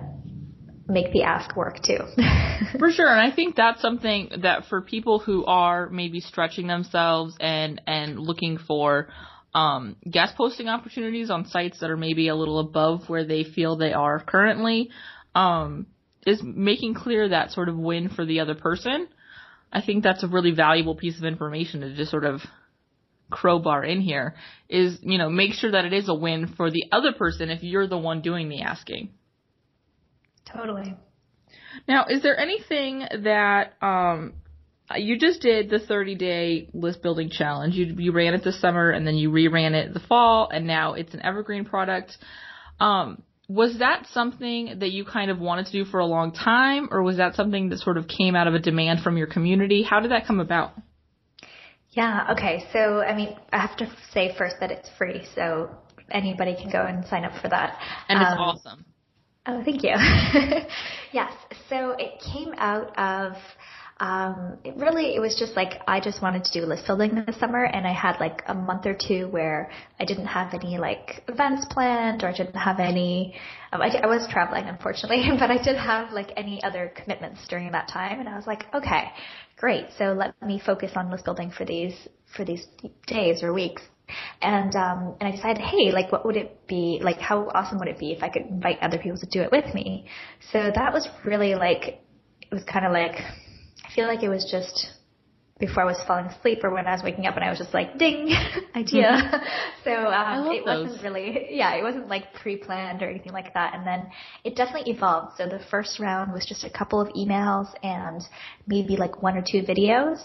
make 0.91 1.11
the 1.11 1.23
ask 1.23 1.55
work 1.55 1.81
too. 1.81 1.99
for 2.79 2.91
sure. 2.91 3.07
And 3.07 3.19
I 3.19 3.35
think 3.35 3.55
that's 3.55 3.81
something 3.81 4.29
that 4.41 4.65
for 4.65 4.81
people 4.81 5.19
who 5.19 5.45
are 5.45 5.89
maybe 5.89 6.19
stretching 6.19 6.67
themselves 6.67 7.35
and, 7.39 7.81
and 7.87 8.19
looking 8.19 8.57
for, 8.57 9.07
um, 9.53 9.97
guest 10.09 10.35
posting 10.37 10.69
opportunities 10.69 11.29
on 11.29 11.45
sites 11.45 11.79
that 11.79 11.89
are 11.89 11.97
maybe 11.97 12.27
a 12.27 12.35
little 12.35 12.59
above 12.59 13.09
where 13.09 13.25
they 13.25 13.43
feel 13.43 13.75
they 13.75 13.93
are 13.93 14.19
currently, 14.19 14.89
um, 15.35 15.87
is 16.25 16.41
making 16.43 16.93
clear 16.93 17.29
that 17.29 17.51
sort 17.51 17.67
of 17.67 17.77
win 17.77 18.09
for 18.09 18.25
the 18.25 18.39
other 18.39 18.55
person. 18.55 19.07
I 19.73 19.81
think 19.81 20.03
that's 20.03 20.23
a 20.23 20.27
really 20.27 20.51
valuable 20.51 20.95
piece 20.95 21.17
of 21.17 21.23
information 21.23 21.81
to 21.81 21.95
just 21.95 22.11
sort 22.11 22.25
of 22.25 22.41
crowbar 23.29 23.83
in 23.83 24.01
here 24.01 24.35
is, 24.69 24.99
you 25.01 25.17
know, 25.17 25.29
make 25.29 25.53
sure 25.53 25.71
that 25.71 25.85
it 25.85 25.93
is 25.93 26.09
a 26.09 26.13
win 26.13 26.53
for 26.55 26.69
the 26.69 26.83
other 26.91 27.13
person 27.13 27.49
if 27.49 27.63
you're 27.63 27.87
the 27.87 27.97
one 27.97 28.21
doing 28.21 28.49
the 28.49 28.61
asking. 28.61 29.09
Totally. 30.53 30.95
Now, 31.87 32.05
is 32.09 32.21
there 32.21 32.37
anything 32.37 33.05
that 33.23 33.73
um, 33.81 34.33
you 34.95 35.17
just 35.17 35.41
did 35.41 35.69
the 35.69 35.79
30 35.79 36.15
day 36.15 36.69
list 36.73 37.01
building 37.01 37.29
challenge? 37.29 37.75
You 37.75 37.95
you 37.97 38.11
ran 38.11 38.33
it 38.33 38.43
this 38.43 38.59
summer 38.59 38.89
and 38.89 39.05
then 39.05 39.15
you 39.15 39.29
reran 39.29 39.73
it 39.73 39.93
the 39.93 39.99
fall, 39.99 40.49
and 40.51 40.67
now 40.67 40.93
it's 40.93 41.13
an 41.13 41.21
evergreen 41.23 41.65
product. 41.65 42.17
Um, 42.79 43.23
was 43.47 43.79
that 43.79 44.07
something 44.13 44.79
that 44.79 44.91
you 44.91 45.03
kind 45.03 45.29
of 45.29 45.39
wanted 45.39 45.65
to 45.65 45.71
do 45.73 45.85
for 45.85 45.99
a 45.99 46.05
long 46.05 46.31
time, 46.31 46.87
or 46.89 47.03
was 47.03 47.17
that 47.17 47.35
something 47.35 47.69
that 47.69 47.79
sort 47.79 47.97
of 47.97 48.07
came 48.07 48.35
out 48.35 48.47
of 48.47 48.53
a 48.53 48.59
demand 48.59 49.01
from 49.01 49.17
your 49.17 49.27
community? 49.27 49.83
How 49.83 49.99
did 49.99 50.11
that 50.11 50.25
come 50.25 50.39
about? 50.39 50.71
Yeah, 51.89 52.29
okay. 52.31 52.63
So, 52.71 53.01
I 53.01 53.13
mean, 53.13 53.35
I 53.51 53.59
have 53.59 53.75
to 53.77 53.93
say 54.13 54.33
first 54.37 54.55
that 54.61 54.71
it's 54.71 54.89
free, 54.97 55.27
so 55.35 55.69
anybody 56.09 56.55
can 56.55 56.71
go 56.71 56.85
and 56.85 57.05
sign 57.07 57.25
up 57.25 57.33
for 57.41 57.49
that. 57.49 57.77
And 58.07 58.21
it's 58.21 58.31
um, 58.31 58.39
awesome. 58.39 58.85
Oh, 59.45 59.63
thank 59.63 59.83
you. 59.83 59.95
yes. 61.11 61.33
So 61.69 61.91
it 61.97 62.21
came 62.33 62.53
out 62.57 62.97
of 62.97 63.35
Um, 64.01 64.57
it 64.63 64.75
really, 64.77 65.13
it 65.15 65.19
was 65.21 65.35
just 65.37 65.55
like 65.55 65.73
I 65.87 65.99
just 65.99 66.23
wanted 66.23 66.43
to 66.45 66.51
do 66.59 66.65
list 66.65 66.87
building 66.87 67.23
this 67.27 67.37
summer, 67.39 67.63
and 67.65 67.85
I 67.85 67.93
had 67.93 68.19
like 68.19 68.41
a 68.47 68.53
month 68.53 68.87
or 68.87 68.95
two 69.07 69.27
where 69.29 69.69
I 69.99 70.05
didn't 70.05 70.25
have 70.25 70.55
any 70.55 70.79
like 70.79 71.23
events 71.27 71.67
planned, 71.69 72.23
or 72.23 72.29
I 72.29 72.33
didn't 72.33 72.55
have 72.69 72.79
any. 72.79 73.35
Um, 73.71 73.79
I, 73.83 73.89
I 74.03 74.07
was 74.07 74.27
traveling, 74.27 74.65
unfortunately, 74.65 75.21
but 75.39 75.51
I 75.51 75.57
didn't 75.57 75.85
have 75.93 76.11
like 76.13 76.31
any 76.35 76.63
other 76.63 76.91
commitments 76.95 77.41
during 77.47 77.71
that 77.73 77.87
time, 77.89 78.19
and 78.19 78.27
I 78.27 78.35
was 78.35 78.47
like, 78.47 78.65
okay, 78.73 79.03
great. 79.57 79.85
So 79.99 80.05
let 80.13 80.33
me 80.41 80.59
focus 80.65 80.93
on 80.95 81.11
list 81.11 81.25
building 81.25 81.51
for 81.51 81.65
these 81.65 81.95
for 82.35 82.43
these 82.43 82.65
days 83.05 83.43
or 83.43 83.53
weeks. 83.53 83.83
And 84.41 84.75
um, 84.75 85.15
and 85.19 85.27
I 85.27 85.31
decided, 85.31 85.61
hey, 85.61 85.91
like, 85.91 86.11
what 86.11 86.25
would 86.25 86.37
it 86.37 86.67
be? 86.67 86.99
Like, 87.01 87.19
how 87.19 87.49
awesome 87.53 87.79
would 87.79 87.87
it 87.87 87.99
be 87.99 88.11
if 88.11 88.23
I 88.23 88.29
could 88.29 88.43
invite 88.43 88.79
other 88.81 88.97
people 88.97 89.17
to 89.19 89.27
do 89.27 89.41
it 89.41 89.51
with 89.51 89.73
me? 89.73 90.07
So 90.51 90.71
that 90.73 90.93
was 90.93 91.07
really 91.25 91.55
like, 91.55 92.01
it 92.41 92.51
was 92.51 92.63
kind 92.63 92.85
of 92.85 92.91
like 92.91 93.15
I 93.91 93.93
feel 93.93 94.07
like 94.07 94.23
it 94.23 94.29
was 94.29 94.47
just 94.49 94.87
before 95.59 95.83
I 95.83 95.85
was 95.85 96.01
falling 96.07 96.25
asleep 96.25 96.63
or 96.63 96.71
when 96.71 96.87
I 96.87 96.91
was 96.91 97.03
waking 97.03 97.27
up 97.27 97.35
and 97.35 97.45
I 97.45 97.49
was 97.49 97.59
just 97.59 97.73
like, 97.73 97.97
ding, 97.99 98.33
idea. 98.75 99.43
so 99.83 99.91
um, 99.91 100.47
it 100.47 100.65
those. 100.65 100.87
wasn't 100.87 101.03
really, 101.03 101.49
yeah, 101.51 101.75
it 101.75 101.83
wasn't 101.83 102.07
like 102.07 102.33
pre-planned 102.33 103.03
or 103.03 103.09
anything 103.09 103.31
like 103.31 103.53
that. 103.53 103.75
And 103.75 103.85
then 103.85 104.09
it 104.43 104.55
definitely 104.55 104.91
evolved. 104.91 105.37
So 105.37 105.45
the 105.45 105.59
first 105.69 105.99
round 105.99 106.33
was 106.33 106.45
just 106.45 106.63
a 106.63 106.69
couple 106.69 106.99
of 106.99 107.09
emails 107.09 107.67
and 107.83 108.21
maybe 108.65 108.97
like 108.97 109.21
one 109.21 109.37
or 109.37 109.41
two 109.41 109.61
videos. 109.61 110.19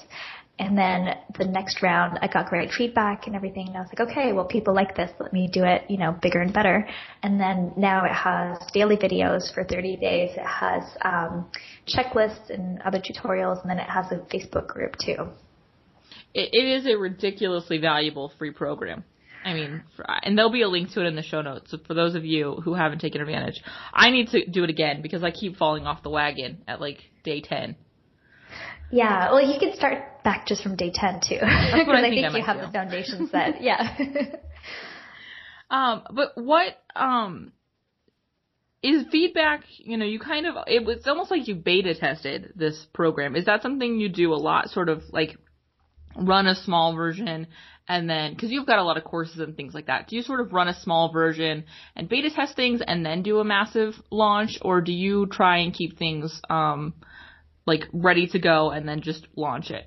And 0.58 0.76
then 0.76 1.14
the 1.38 1.44
next 1.44 1.82
round, 1.82 2.18
I 2.22 2.28
got 2.28 2.48
great 2.48 2.70
feedback 2.70 3.26
and 3.26 3.36
everything. 3.36 3.68
And 3.68 3.76
I 3.76 3.80
was 3.80 3.88
like, 3.88 4.08
okay, 4.08 4.32
well, 4.32 4.46
people 4.46 4.74
like 4.74 4.96
this. 4.96 5.10
Let 5.20 5.32
me 5.32 5.50
do 5.52 5.64
it, 5.64 5.82
you 5.90 5.98
know, 5.98 6.16
bigger 6.22 6.40
and 6.40 6.52
better. 6.52 6.88
And 7.22 7.38
then 7.38 7.72
now 7.76 8.04
it 8.06 8.12
has 8.12 8.58
daily 8.72 8.96
videos 8.96 9.52
for 9.52 9.64
30 9.64 9.96
days. 9.96 10.30
It 10.34 10.46
has 10.46 10.82
um, 11.02 11.50
checklists 11.86 12.48
and 12.48 12.80
other 12.82 13.00
tutorials. 13.00 13.60
And 13.60 13.70
then 13.70 13.78
it 13.78 13.88
has 13.88 14.06
a 14.12 14.16
Facebook 14.34 14.66
group 14.66 14.96
too. 14.96 15.28
it, 16.32 16.50
it 16.52 16.64
is 16.64 16.86
a 16.86 16.96
ridiculously 16.96 17.78
valuable 17.78 18.32
free 18.38 18.50
program. 18.50 19.04
I 19.44 19.54
mean, 19.54 19.84
and 20.24 20.36
there'll 20.36 20.50
be 20.50 20.62
a 20.62 20.68
link 20.68 20.90
to 20.92 21.02
it 21.02 21.06
in 21.06 21.14
the 21.14 21.22
show 21.22 21.40
notes. 21.40 21.70
So 21.70 21.78
for 21.86 21.94
those 21.94 22.16
of 22.16 22.24
you 22.24 22.60
who 22.64 22.74
haven't 22.74 22.98
taken 22.98 23.20
advantage, 23.20 23.62
I 23.92 24.10
need 24.10 24.28
to 24.30 24.44
do 24.44 24.64
it 24.64 24.70
again 24.70 25.02
because 25.02 25.22
I 25.22 25.30
keep 25.30 25.56
falling 25.56 25.86
off 25.86 26.02
the 26.02 26.10
wagon 26.10 26.62
at 26.66 26.80
like 26.80 26.98
day 27.22 27.40
10. 27.40 27.76
Yeah, 28.90 29.32
well, 29.32 29.42
you 29.44 29.58
can 29.58 29.74
start 29.74 30.22
back 30.22 30.46
just 30.46 30.62
from 30.62 30.76
day 30.76 30.90
10 30.94 31.20
too. 31.28 31.38
I 31.42 31.72
Because 31.78 31.94
I 31.94 32.00
think 32.02 32.14
think 32.14 32.34
I 32.34 32.38
you 32.38 32.44
have 32.44 32.60
do. 32.60 32.66
the 32.66 32.72
foundation 32.72 33.28
set. 33.28 33.60
Yeah. 33.62 33.96
Um, 35.68 36.04
but 36.12 36.30
what 36.36 36.76
um 36.94 37.50
is 38.84 39.04
feedback? 39.10 39.64
You 39.78 39.96
know, 39.96 40.04
you 40.04 40.20
kind 40.20 40.46
of 40.46 40.54
it 40.68 40.84
was 40.84 41.04
almost 41.06 41.30
like 41.32 41.48
you 41.48 41.56
beta 41.56 41.92
tested 41.94 42.52
this 42.54 42.86
program. 42.94 43.34
Is 43.34 43.46
that 43.46 43.62
something 43.62 43.98
you 43.98 44.08
do 44.08 44.32
a 44.32 44.36
lot? 44.36 44.70
Sort 44.70 44.88
of 44.88 45.02
like 45.10 45.36
run 46.16 46.46
a 46.46 46.54
small 46.54 46.94
version 46.94 47.48
and 47.88 48.08
then 48.08 48.32
because 48.32 48.50
you've 48.50 48.66
got 48.66 48.78
a 48.78 48.82
lot 48.84 48.96
of 48.96 49.04
courses 49.04 49.38
and 49.40 49.56
things 49.56 49.74
like 49.74 49.86
that. 49.86 50.08
Do 50.08 50.16
you 50.16 50.22
sort 50.22 50.40
of 50.40 50.52
run 50.52 50.68
a 50.68 50.80
small 50.80 51.12
version 51.12 51.64
and 51.94 52.08
beta 52.08 52.30
test 52.30 52.54
things 52.56 52.80
and 52.86 53.04
then 53.04 53.22
do 53.22 53.38
a 53.40 53.44
massive 53.44 53.94
launch, 54.10 54.58
or 54.62 54.80
do 54.80 54.92
you 54.92 55.26
try 55.26 55.58
and 55.58 55.74
keep 55.74 55.98
things 55.98 56.40
um 56.48 56.94
like 57.66 57.84
ready 57.92 58.26
to 58.28 58.38
go 58.38 58.70
and 58.70 58.88
then 58.88 59.00
just 59.00 59.26
launch 59.36 59.70
it? 59.70 59.86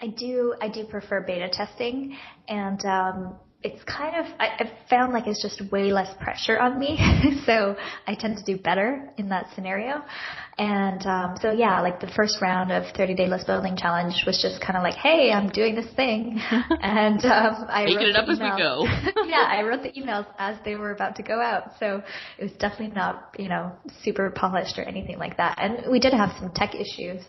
I 0.00 0.08
do 0.08 0.54
I 0.60 0.68
do 0.68 0.84
prefer 0.84 1.20
beta 1.20 1.48
testing 1.48 2.16
and 2.48 2.84
um 2.84 3.36
it's 3.64 3.82
kind 3.84 4.16
of 4.16 4.26
I, 4.40 4.48
I've 4.60 4.88
found 4.90 5.12
like 5.12 5.26
it's 5.26 5.40
just 5.42 5.70
way 5.70 5.92
less 5.92 6.12
pressure 6.20 6.58
on 6.58 6.78
me. 6.78 6.98
so 7.46 7.76
I 8.06 8.14
tend 8.14 8.38
to 8.38 8.44
do 8.44 8.60
better 8.60 9.10
in 9.18 9.28
that 9.28 9.46
scenario. 9.54 10.02
And 10.58 11.04
um 11.06 11.36
so 11.40 11.52
yeah, 11.52 11.80
like 11.80 12.00
the 12.00 12.10
first 12.14 12.38
round 12.42 12.72
of 12.72 12.84
30 12.96 13.14
day 13.14 13.26
list 13.28 13.46
building 13.46 13.76
challenge 13.76 14.24
was 14.26 14.40
just 14.42 14.60
kind 14.64 14.76
of 14.76 14.82
like, 14.82 14.94
hey, 14.94 15.32
I'm 15.32 15.48
doing 15.48 15.74
this 15.74 15.92
thing. 15.94 16.40
and 16.50 17.24
um 17.24 17.66
I 17.68 17.84
Making 17.84 17.96
wrote 17.96 18.06
it 18.08 18.16
up 18.16 18.26
the 18.26 18.32
as 18.32 18.38
we 18.40 18.44
emails- 18.46 18.58
go. 18.58 19.22
yeah, 19.26 19.46
I 19.48 19.62
wrote 19.62 19.82
the 19.82 19.92
emails 19.92 20.26
as 20.38 20.56
they 20.64 20.74
were 20.74 20.92
about 20.92 21.16
to 21.16 21.22
go 21.22 21.40
out. 21.40 21.72
So 21.78 22.02
it 22.38 22.42
was 22.42 22.52
definitely 22.58 22.94
not, 22.94 23.34
you 23.38 23.48
know, 23.48 23.72
super 24.02 24.30
polished 24.30 24.78
or 24.78 24.82
anything 24.82 25.18
like 25.18 25.36
that. 25.36 25.58
And 25.60 25.90
we 25.90 26.00
did 26.00 26.12
have 26.12 26.30
some 26.38 26.50
tech 26.54 26.74
issues. 26.74 27.22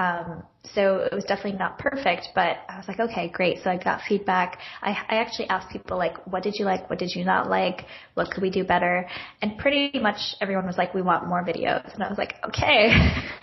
Um, 0.00 0.44
so 0.74 1.08
it 1.10 1.14
was 1.14 1.24
definitely 1.24 1.58
not 1.58 1.78
perfect, 1.78 2.28
but 2.34 2.58
I 2.68 2.76
was 2.78 2.88
like, 2.88 3.00
okay, 3.00 3.28
great. 3.28 3.58
So 3.62 3.70
I 3.70 3.76
got 3.76 4.00
feedback. 4.08 4.58
I, 4.82 4.90
I 4.90 5.16
actually 5.16 5.48
asked 5.48 5.70
people 5.70 5.98
like, 5.98 6.26
what 6.26 6.42
did 6.42 6.54
you 6.58 6.64
like? 6.64 6.88
What 6.88 6.98
did 6.98 7.10
you 7.14 7.24
not 7.24 7.50
like? 7.50 7.84
What 8.14 8.30
could 8.30 8.42
we 8.42 8.50
do 8.50 8.64
better? 8.64 9.06
And 9.42 9.58
pretty 9.58 9.98
much 9.98 10.18
everyone 10.40 10.66
was 10.66 10.78
like, 10.78 10.94
we 10.94 11.02
want 11.02 11.28
more 11.28 11.44
videos. 11.44 11.92
And 11.92 12.02
I 12.02 12.08
was 12.08 12.16
like, 12.16 12.34
okay, 12.48 12.88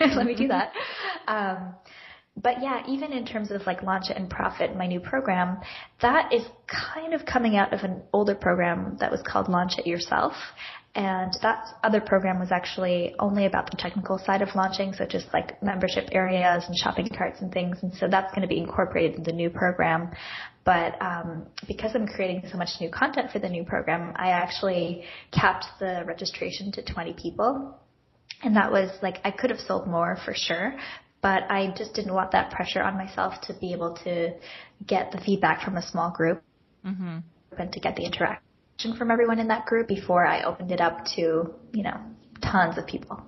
let 0.00 0.26
me 0.26 0.34
do 0.34 0.48
that. 0.48 0.72
Um, 1.28 1.74
but 2.42 2.62
yeah, 2.62 2.82
even 2.88 3.12
in 3.12 3.24
terms 3.24 3.50
of 3.50 3.66
like 3.66 3.82
Launch 3.82 4.10
It 4.10 4.16
and 4.16 4.28
Profit, 4.28 4.76
my 4.76 4.86
new 4.86 5.00
program, 5.00 5.58
that 6.02 6.32
is 6.32 6.44
kind 6.66 7.14
of 7.14 7.24
coming 7.26 7.56
out 7.56 7.72
of 7.72 7.80
an 7.80 8.02
older 8.12 8.34
program 8.34 8.96
that 9.00 9.10
was 9.10 9.20
called 9.26 9.48
Launch 9.48 9.72
It 9.78 9.86
Yourself. 9.86 10.34
And 10.98 11.32
that 11.42 11.68
other 11.84 12.00
program 12.00 12.40
was 12.40 12.50
actually 12.50 13.14
only 13.20 13.46
about 13.46 13.70
the 13.70 13.76
technical 13.76 14.18
side 14.18 14.42
of 14.42 14.48
launching, 14.56 14.92
so 14.92 15.06
just 15.06 15.32
like 15.32 15.62
membership 15.62 16.08
areas 16.10 16.64
and 16.66 16.76
shopping 16.76 17.08
carts 17.16 17.40
and 17.40 17.52
things. 17.52 17.78
And 17.82 17.94
so 17.94 18.08
that's 18.10 18.34
going 18.34 18.42
to 18.42 18.48
be 18.48 18.58
incorporated 18.58 19.18
in 19.18 19.22
the 19.22 19.30
new 19.30 19.48
program. 19.48 20.10
But 20.64 21.00
um, 21.00 21.46
because 21.68 21.92
I'm 21.94 22.08
creating 22.08 22.50
so 22.50 22.58
much 22.58 22.70
new 22.80 22.90
content 22.90 23.30
for 23.30 23.38
the 23.38 23.48
new 23.48 23.62
program, 23.62 24.12
I 24.16 24.30
actually 24.30 25.04
capped 25.30 25.66
the 25.78 26.02
registration 26.04 26.72
to 26.72 26.82
20 26.82 27.12
people. 27.12 27.78
And 28.42 28.56
that 28.56 28.72
was 28.72 28.90
like, 29.00 29.20
I 29.22 29.30
could 29.30 29.50
have 29.50 29.60
sold 29.60 29.86
more 29.86 30.18
for 30.24 30.34
sure, 30.34 30.74
but 31.22 31.44
I 31.48 31.72
just 31.78 31.94
didn't 31.94 32.12
want 32.12 32.32
that 32.32 32.50
pressure 32.50 32.82
on 32.82 32.94
myself 32.94 33.40
to 33.42 33.54
be 33.60 33.72
able 33.72 33.96
to 34.02 34.32
get 34.84 35.12
the 35.12 35.20
feedback 35.20 35.62
from 35.62 35.76
a 35.76 35.82
small 35.82 36.10
group 36.10 36.42
Mm-hmm. 36.86 37.18
and 37.58 37.72
to 37.72 37.80
get 37.80 37.96
the 37.96 38.04
interaction 38.04 38.47
from 38.96 39.10
everyone 39.10 39.38
in 39.38 39.48
that 39.48 39.66
group 39.66 39.88
before 39.88 40.24
I 40.24 40.42
opened 40.42 40.70
it 40.70 40.80
up 40.80 41.04
to, 41.16 41.52
you 41.72 41.82
know, 41.82 42.00
tons 42.40 42.78
of 42.78 42.86
people. 42.86 43.22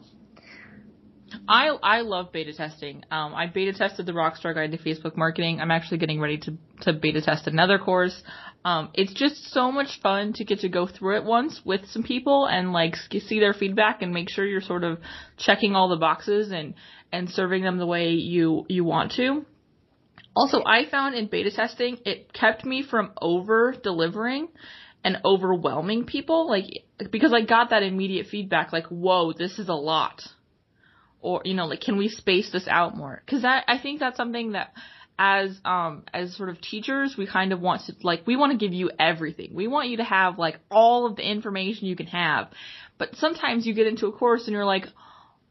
I 1.49 1.69
I 1.83 2.01
love 2.01 2.33
beta 2.33 2.53
testing. 2.53 3.05
Um, 3.11 3.35
I 3.35 3.47
beta 3.47 3.73
tested 3.73 4.07
the 4.07 4.13
Rockstar 4.13 4.55
Guide 4.55 4.73
to 4.73 4.79
Facebook 4.79 5.17
Marketing. 5.17 5.61
I'm 5.61 5.71
actually 5.71 5.99
getting 5.99 6.21
ready 6.21 6.39
to 6.39 6.57
to 6.83 6.93
beta 6.93 7.21
test 7.21 7.47
another 7.47 7.79
course. 7.79 8.21
Um, 8.65 8.91
it's 8.95 9.13
just 9.15 9.53
so 9.53 9.73
much 9.73 10.01
fun 10.03 10.35
to 10.35 10.45
get 10.45 10.61
to 10.61 10.69
go 10.69 10.87
through 10.87 11.19
it 11.19 11.25
once 11.25 11.61
with 11.65 11.87
some 11.87 12.03
people 12.03 12.47
and 12.47 12.73
like 12.73 12.97
see 12.97 13.41
their 13.41 13.55
feedback 13.55 14.03
and 14.03 14.13
make 14.13 14.29
sure 14.29 14.45
you're 14.45 14.61
sort 14.61 14.85
of 14.85 14.99
checking 15.39 15.75
all 15.75 15.89
the 15.89 15.97
boxes 15.97 16.51
and 16.51 16.75
and 17.13 17.31
serving 17.31 17.63
them 17.63 17.79
the 17.79 17.87
way 17.87 18.11
you 18.11 18.67
you 18.69 18.85
want 18.85 19.13
to. 19.13 19.45
Also, 20.35 20.63
I 20.65 20.89
found 20.91 21.15
in 21.15 21.27
beta 21.27 21.51
testing 21.51 21.99
it 22.05 22.33
kept 22.33 22.65
me 22.65 22.83
from 22.83 23.13
over 23.21 23.75
delivering 23.83 24.49
and 25.05 25.19
overwhelming 25.25 26.05
people 26.05 26.49
like 26.49 26.85
because 27.11 27.33
I 27.33 27.43
got 27.43 27.71
that 27.71 27.83
immediate 27.83 28.27
feedback 28.27 28.73
like 28.73 28.87
whoa 28.87 29.33
this 29.33 29.59
is 29.59 29.69
a 29.69 29.75
lot. 29.75 30.23
Or 31.21 31.43
you 31.45 31.55
know 31.55 31.67
like 31.67 31.81
can 31.81 31.97
we 31.97 32.09
space 32.09 32.51
this 32.53 32.69
out 32.69 32.97
more? 32.97 33.23
Because 33.25 33.43
that 33.43 33.65
i 33.69 33.79
think 33.79 34.01
that's 34.01 34.17
something 34.17 34.53
that 34.53 34.73
as 35.19 35.61
um 35.67 36.03
as 36.15 36.35
sort 36.35 36.49
of 36.49 36.59
teachers 36.63 37.15
we 37.19 37.27
kind 37.27 37.53
of 37.53 37.61
want 37.61 37.83
to 37.83 37.95
like 38.03 38.27
we 38.27 38.37
want 38.37 38.53
to 38.53 38.59
give 38.59 38.73
you 38.73 38.91
everything. 38.99 39.55
We 39.55 39.69
want 39.69 39.89
you 39.89 39.99
to 39.99 40.05
have 40.05 40.39
like 40.39 40.59
all 40.71 41.07
of 41.07 41.17
the 41.17 41.29
information 41.29 41.87
you 41.87 41.97
can 41.97 42.07
have. 42.07 42.49
But 42.99 43.17
sometimes 43.17 43.67
you 43.67 43.75
get 43.75 43.87
into 43.87 44.07
a 44.07 44.13
course 44.13 44.47
and 44.47 44.53
you're 44.53 44.65
like 44.65 44.87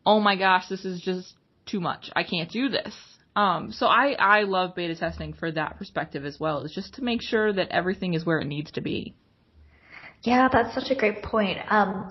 oh 0.05 0.19
my 0.19 0.35
gosh 0.35 0.67
this 0.69 0.85
is 0.85 1.01
just 1.01 1.33
too 1.65 1.79
much. 1.79 2.09
I 2.15 2.23
can't 2.23 2.51
do 2.51 2.69
this. 2.69 2.95
Um 3.35 3.71
so 3.71 3.85
i 3.85 4.13
i 4.13 4.41
love 4.41 4.75
beta 4.75 4.95
testing 4.95 5.33
for 5.33 5.51
that 5.51 5.77
perspective 5.77 6.25
as 6.25 6.39
well. 6.39 6.63
Is 6.63 6.71
just 6.71 6.95
to 6.95 7.03
make 7.03 7.21
sure 7.21 7.53
that 7.53 7.69
everything 7.69 8.13
is 8.15 8.25
where 8.25 8.39
it 8.39 8.45
needs 8.45 8.71
to 8.71 8.81
be 8.81 9.15
Yeah, 10.23 10.49
that's 10.51 10.73
such 10.75 10.91
a 10.91 10.95
great 10.95 11.23
point. 11.23 11.57
Um, 11.69 12.09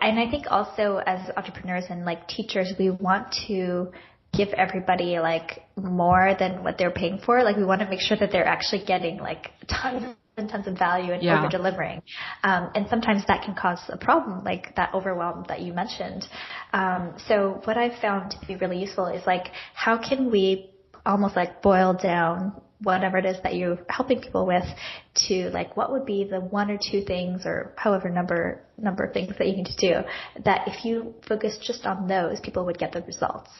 and 0.00 0.18
I 0.18 0.30
think 0.30 0.46
also 0.50 1.02
as 1.06 1.30
entrepreneurs 1.36 1.84
and 1.90 2.04
like 2.04 2.26
teachers, 2.28 2.72
we 2.78 2.90
want 2.90 3.34
to 3.48 3.92
give 4.32 4.48
everybody 4.56 5.18
like 5.18 5.62
more 5.76 6.34
than 6.38 6.64
what 6.64 6.78
they're 6.78 6.90
paying 6.90 7.18
for. 7.24 7.42
Like 7.42 7.56
we 7.56 7.64
want 7.64 7.82
to 7.82 7.88
make 7.88 8.00
sure 8.00 8.16
that 8.16 8.32
they're 8.32 8.46
actually 8.46 8.84
getting 8.86 9.18
like 9.18 9.50
tons 9.68 10.16
and 10.38 10.48
tons 10.48 10.66
of 10.66 10.78
value 10.78 11.12
and 11.12 11.22
Yeah. 11.22 11.38
over 11.40 11.48
delivering. 11.48 12.00
Um, 12.42 12.70
and 12.74 12.88
sometimes 12.88 13.26
that 13.26 13.42
can 13.44 13.54
cause 13.54 13.80
a 13.90 13.98
problem, 13.98 14.42
like 14.44 14.74
that 14.76 14.94
overwhelm 14.94 15.44
that 15.48 15.60
you 15.60 15.74
mentioned. 15.74 16.26
Um, 16.72 17.12
so 17.28 17.60
what 17.64 17.76
I've 17.76 17.98
found 18.00 18.30
to 18.30 18.46
be 18.46 18.56
really 18.56 18.78
useful 18.78 19.06
is 19.06 19.26
like 19.26 19.48
how 19.74 19.98
can 19.98 20.30
we 20.30 20.70
almost 21.04 21.36
like 21.36 21.60
boil 21.60 21.92
down 21.92 22.54
whatever 22.82 23.18
it 23.18 23.24
is 23.24 23.36
that 23.42 23.54
you're 23.54 23.78
helping 23.88 24.20
people 24.20 24.46
with 24.46 24.64
to 25.14 25.50
like 25.50 25.76
what 25.76 25.92
would 25.92 26.04
be 26.04 26.24
the 26.24 26.40
one 26.40 26.70
or 26.70 26.78
two 26.78 27.02
things 27.02 27.42
or 27.44 27.72
however 27.76 28.08
number 28.08 28.62
number 28.78 29.04
of 29.04 29.12
things 29.12 29.32
that 29.38 29.46
you 29.46 29.56
need 29.56 29.66
to 29.66 29.76
do 29.76 30.08
that 30.44 30.66
if 30.66 30.84
you 30.84 31.14
focus 31.28 31.58
just 31.62 31.86
on 31.86 32.08
those 32.08 32.40
people 32.40 32.64
would 32.64 32.78
get 32.78 32.92
the 32.92 33.02
results. 33.02 33.50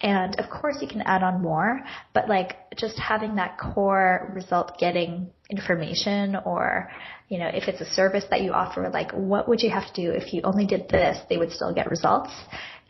And 0.00 0.38
of 0.38 0.48
course 0.50 0.76
you 0.80 0.88
can 0.88 1.02
add 1.02 1.22
on 1.22 1.42
more 1.42 1.80
but 2.14 2.28
like 2.28 2.56
just 2.76 2.98
having 2.98 3.36
that 3.36 3.58
core 3.58 4.30
result 4.34 4.78
getting 4.78 5.30
information 5.50 6.36
or 6.44 6.90
you 7.28 7.38
know 7.38 7.48
if 7.48 7.68
it's 7.68 7.80
a 7.80 7.94
service 7.94 8.24
that 8.30 8.42
you 8.42 8.52
offer 8.52 8.90
like 8.90 9.10
what 9.12 9.48
would 9.48 9.62
you 9.62 9.70
have 9.70 9.92
to 9.92 10.02
do 10.02 10.10
if 10.10 10.32
you 10.32 10.42
only 10.44 10.66
did 10.66 10.88
this 10.90 11.18
they 11.28 11.38
would 11.38 11.50
still 11.50 11.72
get 11.72 11.90
results 11.90 12.30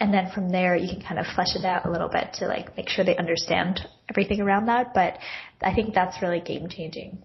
And 0.00 0.14
then 0.14 0.30
from 0.32 0.50
there, 0.50 0.76
you 0.76 0.88
can 0.88 1.02
kind 1.02 1.18
of 1.18 1.26
flesh 1.34 1.56
it 1.56 1.64
out 1.64 1.84
a 1.84 1.90
little 1.90 2.08
bit 2.08 2.34
to 2.34 2.46
like 2.46 2.76
make 2.76 2.88
sure 2.88 3.04
they 3.04 3.16
understand 3.16 3.80
everything 4.08 4.40
around 4.40 4.66
that. 4.66 4.94
But 4.94 5.18
I 5.60 5.74
think 5.74 5.94
that's 5.94 6.22
really 6.22 6.40
game 6.40 6.68
changing. 6.68 7.22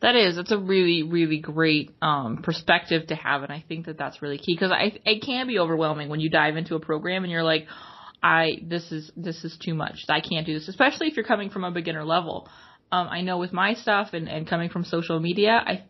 That 0.00 0.14
is, 0.14 0.36
that's 0.36 0.52
a 0.52 0.58
really, 0.58 1.02
really 1.02 1.38
great 1.38 1.90
um, 2.00 2.38
perspective 2.42 3.08
to 3.08 3.16
have, 3.16 3.42
and 3.42 3.52
I 3.52 3.64
think 3.66 3.86
that 3.86 3.98
that's 3.98 4.22
really 4.22 4.38
key 4.38 4.54
because 4.54 4.70
I 4.70 4.92
it 5.04 5.22
can 5.22 5.48
be 5.48 5.58
overwhelming 5.58 6.08
when 6.08 6.20
you 6.20 6.30
dive 6.30 6.56
into 6.56 6.76
a 6.76 6.80
program 6.80 7.24
and 7.24 7.32
you're 7.32 7.42
like, 7.42 7.66
I 8.22 8.60
this 8.62 8.92
is 8.92 9.10
this 9.16 9.44
is 9.44 9.56
too 9.64 9.74
much. 9.74 10.04
I 10.08 10.20
can't 10.20 10.46
do 10.46 10.54
this, 10.54 10.68
especially 10.68 11.08
if 11.08 11.16
you're 11.16 11.26
coming 11.26 11.50
from 11.50 11.64
a 11.64 11.72
beginner 11.72 12.04
level. 12.04 12.48
Um, 12.92 13.08
I 13.08 13.22
know 13.22 13.38
with 13.38 13.52
my 13.52 13.74
stuff 13.74 14.10
and, 14.12 14.28
and 14.28 14.48
coming 14.48 14.70
from 14.70 14.84
social 14.84 15.18
media, 15.18 15.62
I 15.66 15.84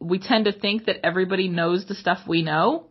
we 0.00 0.18
tend 0.18 0.44
to 0.44 0.52
think 0.52 0.84
that 0.84 0.96
everybody 1.04 1.48
knows 1.48 1.86
the 1.86 1.94
stuff 1.94 2.20
we 2.26 2.42
know, 2.42 2.89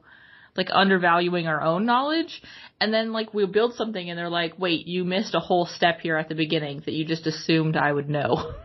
like 0.59 0.69
undervaluing 0.71 1.47
our 1.47 1.61
own 1.61 1.85
knowledge. 1.85 2.41
And 2.81 2.93
then 2.93 3.13
like 3.13 3.33
we 3.33 3.45
build 3.45 3.75
something 3.75 4.09
and 4.09 4.19
they're 4.19 4.29
like, 4.29 4.59
wait, 4.59 4.85
you 4.87 5.05
missed 5.05 5.33
a 5.33 5.39
whole 5.39 5.65
step 5.65 6.01
here 6.01 6.17
at 6.17 6.27
the 6.27 6.35
beginning 6.35 6.83
that 6.85 6.93
you 6.93 7.05
just 7.05 7.25
assumed 7.25 7.77
I 7.77 7.91
would 7.91 8.09
know. 8.09 8.53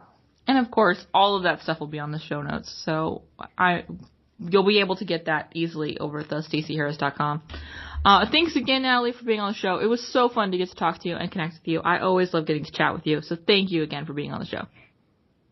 And 0.50 0.58
of 0.58 0.72
course, 0.72 0.98
all 1.14 1.36
of 1.36 1.44
that 1.44 1.62
stuff 1.62 1.80
will 1.80 1.86
be 1.86 2.00
on 2.00 2.12
the 2.12 2.18
show 2.18 2.42
notes. 2.42 2.74
So 2.84 3.22
I, 3.56 3.84
you'll 4.40 4.66
be 4.66 4.80
able 4.80 4.96
to 4.96 5.06
get 5.06 5.26
that 5.26 5.52
easily 5.54 6.00
over 6.00 6.22
at 6.22 6.30
the 6.30 6.38
staceyharris.com. 6.38 7.44
Uh, 8.04 8.26
thanks 8.32 8.56
again, 8.56 8.82
Nathalie, 8.82 9.12
for 9.12 9.26
being 9.26 9.40
on 9.40 9.52
the 9.52 9.56
show. 9.56 9.78
It 9.78 9.86
was 9.86 10.12
so 10.12 10.28
fun 10.28 10.50
to 10.50 10.58
get 10.58 10.70
to 10.70 10.76
talk 10.76 11.04
to 11.04 11.08
you 11.08 11.16
and 11.16 11.32
connect 11.32 11.54
with 11.60 11.68
you. 11.68 11.82
I 11.82 12.00
always 12.00 12.34
love 12.34 12.48
getting 12.48 12.66
to 12.66 12.72
chat 12.72 12.96
with 12.96 13.06
you. 13.06 13.22
So 13.22 13.36
thank 13.36 13.70
you 13.70 13.84
again 13.84 14.08
for 14.08 14.14
being 14.14 14.32
on 14.32 14.40
the 14.40 14.48
show. 14.48 14.66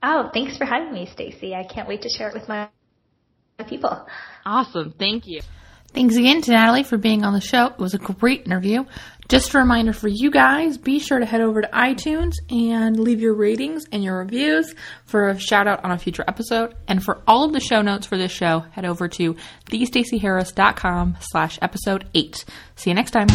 Oh, 0.01 0.31
thanks 0.33 0.57
for 0.57 0.65
having 0.65 0.91
me, 0.91 1.07
Stacey. 1.13 1.53
I 1.53 1.63
can't 1.63 1.87
wait 1.87 2.01
to 2.01 2.09
share 2.09 2.29
it 2.29 2.33
with 2.33 2.49
my 2.49 2.69
people. 3.69 4.03
Awesome. 4.47 4.95
Thank 4.97 5.27
you. 5.27 5.41
Thanks 5.93 6.15
again 6.15 6.41
to 6.43 6.51
Nathalie 6.51 6.83
for 6.83 6.97
being 6.97 7.23
on 7.23 7.33
the 7.33 7.41
show. 7.41 7.67
It 7.67 7.79
was 7.79 7.93
a 7.93 7.97
great 7.97 8.45
interview. 8.45 8.85
Just 9.29 9.53
a 9.53 9.57
reminder 9.57 9.91
for 9.91 10.07
you 10.07 10.31
guys 10.31 10.77
be 10.77 10.99
sure 10.99 11.19
to 11.19 11.25
head 11.25 11.41
over 11.41 11.61
to 11.61 11.67
iTunes 11.69 12.33
and 12.49 12.97
leave 12.97 13.19
your 13.19 13.33
ratings 13.33 13.85
and 13.91 14.03
your 14.03 14.19
reviews 14.19 14.73
for 15.05 15.29
a 15.29 15.39
shout 15.39 15.67
out 15.67 15.83
on 15.83 15.91
a 15.91 15.97
future 15.97 16.23
episode. 16.27 16.75
And 16.87 17.03
for 17.03 17.21
all 17.27 17.43
of 17.43 17.51
the 17.51 17.59
show 17.59 17.81
notes 17.81 18.07
for 18.07 18.17
this 18.17 18.31
show, 18.31 18.59
head 18.71 18.85
over 18.85 19.07
to 19.09 19.35
thestaceyharris.com 19.69 21.17
slash 21.19 21.59
episode 21.61 22.07
8. 22.13 22.45
See 22.75 22.89
you 22.89 22.93
next 22.93 23.11
time. 23.11 23.27